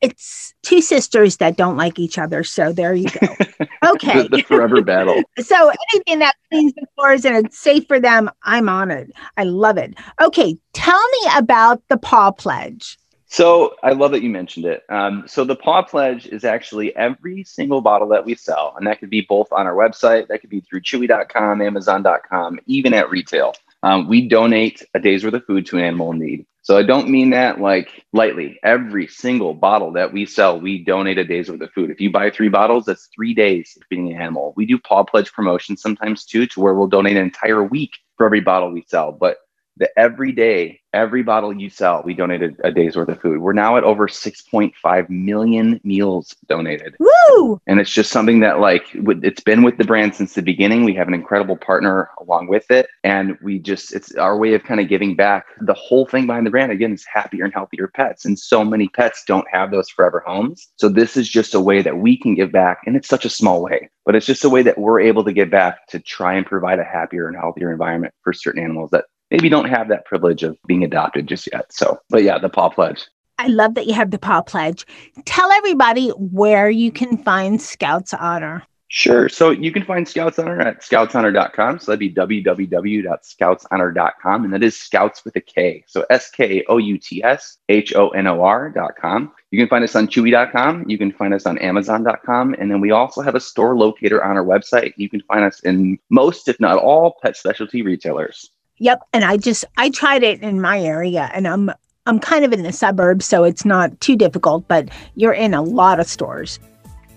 it's 0.00 0.54
two 0.62 0.80
sisters 0.80 1.36
that 1.38 1.56
don't 1.56 1.76
like 1.76 1.98
each 1.98 2.18
other. 2.18 2.44
So 2.44 2.72
there 2.72 2.94
you 2.94 3.08
go. 3.08 3.34
Okay. 3.82 4.24
the, 4.24 4.28
the, 4.28 4.42
forever 4.42 4.82
battle. 4.82 5.22
so 5.38 5.72
anything 5.92 6.18
that 6.18 6.34
cleans 6.50 6.74
the 6.74 6.86
floors 6.94 7.24
and 7.24 7.46
it's 7.46 7.58
safe 7.58 7.86
for 7.88 7.98
them, 7.98 8.30
I'm 8.42 8.68
on 8.68 8.90
it. 8.90 9.10
I 9.38 9.44
love 9.44 9.78
it. 9.78 9.94
Okay. 10.20 10.58
Tell 10.74 11.08
me 11.08 11.30
about 11.36 11.82
the 11.88 11.96
Paw 11.96 12.30
Pledge. 12.30 12.98
So 13.26 13.76
I 13.84 13.92
love 13.92 14.10
that 14.10 14.22
you 14.22 14.28
mentioned 14.28 14.66
it. 14.66 14.82
Um, 14.88 15.22
so 15.26 15.44
the 15.44 15.54
Paw 15.54 15.82
Pledge 15.82 16.26
is 16.26 16.44
actually 16.44 16.94
every 16.96 17.44
single 17.44 17.80
bottle 17.80 18.08
that 18.08 18.24
we 18.24 18.34
sell, 18.34 18.74
and 18.76 18.84
that 18.88 18.98
could 18.98 19.08
be 19.08 19.24
both 19.28 19.46
on 19.52 19.68
our 19.68 19.74
website, 19.74 20.26
that 20.28 20.40
could 20.40 20.50
be 20.50 20.60
through 20.60 20.80
Chewy.com, 20.80 21.62
Amazon.com, 21.62 22.58
even 22.66 22.92
at 22.92 23.08
retail. 23.08 23.54
Um, 23.84 24.08
we 24.08 24.28
donate 24.28 24.82
a 24.94 24.98
day's 24.98 25.24
worth 25.24 25.34
of 25.34 25.46
food 25.46 25.64
to 25.66 25.78
an 25.78 25.84
animal 25.84 26.10
in 26.10 26.18
need. 26.18 26.46
So 26.70 26.78
I 26.78 26.84
don't 26.84 27.10
mean 27.10 27.30
that 27.30 27.60
like 27.60 28.04
lightly. 28.12 28.60
Every 28.62 29.08
single 29.08 29.54
bottle 29.54 29.90
that 29.94 30.12
we 30.12 30.24
sell, 30.24 30.60
we 30.60 30.84
donate 30.84 31.18
a 31.18 31.24
day's 31.24 31.50
worth 31.50 31.60
of 31.62 31.72
food. 31.72 31.90
If 31.90 32.00
you 32.00 32.12
buy 32.12 32.30
three 32.30 32.48
bottles, 32.48 32.84
that's 32.84 33.08
three 33.12 33.34
days 33.34 33.76
of 33.76 33.88
feeding 33.88 34.12
an 34.12 34.20
animal. 34.20 34.54
We 34.56 34.66
do 34.66 34.78
Paw 34.78 35.02
Pledge 35.02 35.32
promotions 35.32 35.82
sometimes 35.82 36.24
too, 36.24 36.46
to 36.46 36.60
where 36.60 36.74
we'll 36.74 36.86
donate 36.86 37.16
an 37.16 37.24
entire 37.24 37.64
week 37.64 37.98
for 38.16 38.24
every 38.24 38.38
bottle 38.40 38.70
we 38.70 38.84
sell. 38.86 39.10
But 39.10 39.38
the 39.80 39.90
every 39.98 40.30
day 40.30 40.80
every 40.92 41.22
bottle 41.22 41.52
you 41.52 41.70
sell, 41.70 42.02
we 42.04 42.14
donated 42.14 42.56
a 42.64 42.70
day's 42.70 42.96
worth 42.96 43.08
of 43.08 43.20
food. 43.20 43.40
We're 43.40 43.52
now 43.52 43.76
at 43.76 43.84
over 43.84 44.08
6.5 44.08 45.10
million 45.10 45.80
meals 45.84 46.34
donated. 46.48 46.96
Woo! 46.98 47.60
And 47.66 47.80
it's 47.80 47.90
just 47.90 48.10
something 48.10 48.40
that 48.40 48.60
like 48.60 48.84
it's 48.94 49.40
been 49.40 49.62
with 49.62 49.78
the 49.78 49.84
brand 49.84 50.14
since 50.14 50.34
the 50.34 50.42
beginning. 50.42 50.84
We 50.84 50.94
have 50.94 51.08
an 51.08 51.14
incredible 51.14 51.56
partner 51.56 52.10
along 52.20 52.48
with 52.48 52.70
it. 52.70 52.88
And 53.04 53.38
we 53.42 53.58
just, 53.58 53.94
it's 53.94 54.14
our 54.16 54.36
way 54.36 54.54
of 54.54 54.64
kind 54.64 54.80
of 54.80 54.88
giving 54.88 55.14
back. 55.16 55.46
The 55.60 55.74
whole 55.74 56.06
thing 56.06 56.26
behind 56.26 56.46
the 56.46 56.50
brand, 56.50 56.72
again, 56.72 56.92
is 56.92 57.04
happier 57.12 57.44
and 57.44 57.52
healthier 57.52 57.88
pets. 57.88 58.24
And 58.24 58.38
so 58.38 58.64
many 58.64 58.88
pets 58.88 59.24
don't 59.26 59.46
have 59.50 59.70
those 59.70 59.88
forever 59.88 60.22
homes. 60.26 60.68
So 60.76 60.88
this 60.88 61.16
is 61.16 61.28
just 61.28 61.54
a 61.54 61.60
way 61.60 61.82
that 61.82 61.98
we 61.98 62.16
can 62.16 62.34
give 62.34 62.52
back. 62.52 62.80
And 62.86 62.96
it's 62.96 63.08
such 63.08 63.24
a 63.24 63.30
small 63.30 63.62
way, 63.62 63.88
but 64.04 64.16
it's 64.16 64.26
just 64.26 64.44
a 64.44 64.48
way 64.48 64.62
that 64.62 64.78
we're 64.78 65.00
able 65.00 65.24
to 65.24 65.32
give 65.32 65.50
back 65.50 65.86
to 65.88 66.00
try 66.00 66.34
and 66.34 66.46
provide 66.46 66.78
a 66.78 66.84
happier 66.84 67.28
and 67.28 67.36
healthier 67.36 67.70
environment 67.70 68.14
for 68.22 68.32
certain 68.32 68.62
animals 68.62 68.90
that 68.90 69.04
maybe 69.30 69.48
don't 69.48 69.68
have 69.68 69.88
that 69.88 70.04
privilege 70.04 70.42
of 70.42 70.56
being 70.66 70.84
adopted 70.84 71.26
just 71.26 71.48
yet. 71.52 71.72
So, 71.72 72.00
but 72.08 72.22
yeah, 72.22 72.38
the 72.38 72.48
Paw 72.48 72.68
Pledge. 72.68 73.06
I 73.38 73.46
love 73.46 73.74
that 73.74 73.86
you 73.86 73.94
have 73.94 74.10
the 74.10 74.18
Paw 74.18 74.42
Pledge. 74.42 74.84
Tell 75.24 75.50
everybody 75.50 76.10
where 76.10 76.68
you 76.68 76.92
can 76.92 77.16
find 77.16 77.58
Skout's 77.58 78.12
Honor. 78.12 78.64
Sure. 78.92 79.28
So 79.28 79.50
you 79.50 79.70
can 79.70 79.84
find 79.84 80.04
Skout's 80.04 80.40
Honor 80.40 80.60
at 80.60 80.82
skoutshonor.com. 80.82 81.78
So 81.78 81.92
that'd 81.92 82.00
be 82.00 82.12
www.skoutshonor.com. 82.12 84.44
And 84.44 84.52
that 84.52 84.64
is 84.64 84.76
Scouts 84.76 85.24
with 85.24 85.36
a 85.36 85.40
K. 85.40 85.84
So 85.86 86.04
S 86.10 86.28
K 86.28 86.64
O 86.68 86.78
U 86.78 86.98
T 86.98 87.22
S 87.22 87.58
H 87.68 87.94
O 87.94 88.08
N 88.08 88.26
O 88.26 88.42
R.com. 88.42 89.30
You 89.52 89.60
can 89.60 89.68
find 89.68 89.84
us 89.84 89.94
on 89.94 90.08
chewy.com. 90.08 90.86
You 90.88 90.98
can 90.98 91.12
find 91.12 91.32
us 91.32 91.46
on 91.46 91.56
amazon.com. 91.58 92.56
And 92.58 92.68
then 92.68 92.80
we 92.80 92.90
also 92.90 93.22
have 93.22 93.36
a 93.36 93.40
store 93.40 93.76
locator 93.76 94.24
on 94.24 94.36
our 94.36 94.44
website. 94.44 94.94
You 94.96 95.08
can 95.08 95.22
find 95.22 95.44
us 95.44 95.60
in 95.60 96.00
most, 96.10 96.48
if 96.48 96.58
not 96.58 96.76
all, 96.76 97.14
pet 97.22 97.36
specialty 97.36 97.82
retailers. 97.82 98.50
Yep. 98.80 99.02
And 99.12 99.24
I 99.24 99.36
just, 99.36 99.64
I 99.76 99.90
tried 99.90 100.22
it 100.22 100.42
in 100.42 100.60
my 100.60 100.80
area 100.80 101.30
and 101.32 101.46
I'm, 101.46 101.70
I'm 102.06 102.18
kind 102.18 102.44
of 102.44 102.52
in 102.52 102.62
the 102.62 102.72
suburbs, 102.72 103.26
so 103.26 103.44
it's 103.44 103.64
not 103.64 103.98
too 104.00 104.16
difficult, 104.16 104.66
but 104.66 104.88
you're 105.14 105.32
in 105.32 105.54
a 105.54 105.62
lot 105.62 106.00
of 106.00 106.06
stores. 106.06 106.58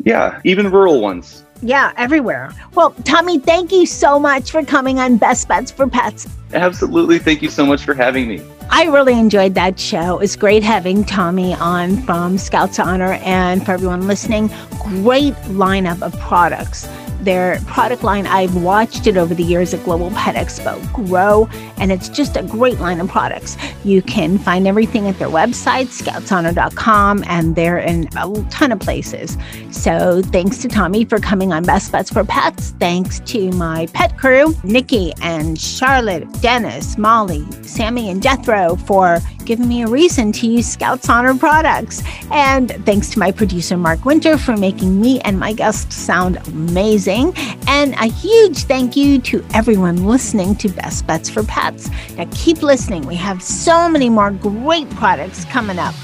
Yeah, 0.04 0.40
even 0.44 0.70
rural 0.70 1.02
ones. 1.02 1.44
Yeah, 1.62 1.94
everywhere. 1.96 2.54
Well, 2.76 2.92
Tommy, 3.06 3.40
thank 3.40 3.72
you 3.72 3.86
so 3.86 4.20
much 4.20 4.52
for 4.52 4.66
coming 4.66 5.00
on 5.00 5.16
Best 5.16 5.48
Bets 5.48 5.72
for 5.72 5.88
Pets. 5.88 6.28
Absolutely. 6.54 7.20
Thank 7.20 7.42
you 7.42 7.50
so 7.50 7.66
much 7.66 7.86
for 7.86 7.94
having 7.94 8.28
me. 8.28 8.42
I 8.70 8.84
really 8.86 9.18
enjoyed 9.18 9.56
that 9.56 9.80
show. 9.80 10.20
It's 10.20 10.36
great 10.36 10.64
having 10.64 11.06
Tommy 11.06 11.54
on 11.56 11.98
from 12.04 12.36
Skout's 12.36 12.80
Honor 12.80 13.14
and 13.24 13.66
for 13.66 13.72
everyone 13.72 14.08
listening, 14.08 14.50
great 14.82 15.34
lineup 15.46 16.02
of 16.02 16.18
products 16.20 16.86
their 17.24 17.60
product 17.68 18.04
line. 18.04 18.28
I've 18.28 18.56
watched 18.56 19.08
it 19.08 19.18
over 19.18 19.34
the 19.34 19.44
years 19.44 19.74
at 19.74 19.84
Global 19.84 20.12
Pet 20.12 20.36
Expo 20.36 20.82
grow, 20.94 21.48
and 21.78 21.92
it's 21.92 22.10
just 22.10 22.36
a 22.36 22.44
great 22.44 22.80
line 22.80 23.00
of 23.00 23.10
products. 23.10 23.58
You 23.84 24.02
can 24.02 24.38
find 24.38 24.68
everything 24.68 25.08
at 25.08 25.18
their 25.20 25.30
website, 25.30 25.88
skoutshonor.com, 25.88 27.24
and 27.28 27.56
they're 27.56 27.80
in 27.80 28.10
a 28.18 28.46
ton 28.50 28.72
of 28.72 28.80
places. 28.80 29.38
So 29.72 30.22
thanks 30.22 30.58
to 30.60 30.68
Tommy 30.68 31.06
for 31.06 31.20
coming 31.20 31.54
on 31.54 31.64
Best 31.64 31.92
Bets 31.92 32.12
for 32.12 32.24
Pets. 32.24 32.74
Thanks 32.80 33.20
to 33.22 33.52
my 33.52 33.88
pet 33.94 34.18
crew, 34.18 34.56
Nikki 34.64 35.14
and 35.22 35.60
Charlotte, 35.60 36.32
Dennis, 36.42 36.98
Molly, 36.98 37.46
Sammy, 37.64 38.10
and 38.10 38.22
Jethro 38.22 38.76
for 38.76 39.20
giving 39.46 39.68
me 39.68 39.84
a 39.84 39.88
reason 39.88 40.32
to 40.34 40.48
use 40.48 40.76
Skout's 40.76 41.10
Honor 41.10 41.36
products. 41.36 42.04
And 42.32 42.72
thanks 42.86 43.10
to 43.12 43.20
my 43.20 43.32
producer, 43.32 43.78
Mark 43.78 44.06
Winter, 44.06 44.38
for 44.38 44.58
making 44.58 45.00
me 45.00 45.20
and 45.22 45.40
my 45.40 45.54
guests 45.54 45.96
sound 45.96 46.38
amazing. 46.48 47.34
And 47.68 47.94
a 47.96 48.06
huge 48.06 48.64
thank 48.64 48.96
you 48.96 49.20
to 49.22 49.44
everyone 49.54 50.06
listening 50.06 50.56
to 50.56 50.70
Best 50.70 51.06
Bets 51.08 51.30
for 51.30 51.44
Pets. 51.44 51.90
Now 52.18 52.28
keep 52.34 52.62
listening. 52.62 53.06
We 53.06 53.16
have 53.16 53.44
so 53.44 53.90
many 53.90 54.10
more 54.10 54.32
great 54.32 54.90
products 54.92 55.44
coming 55.46 55.80
up. 55.80 55.96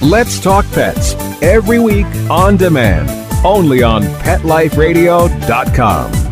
Let's 0.00 0.40
Talk 0.40 0.64
Pets 0.72 1.14
every 1.42 1.78
week 1.78 2.06
on 2.30 2.56
demand, 2.56 3.10
only 3.44 3.82
on 3.82 4.02
PetLifeRadio.com. 4.02 6.29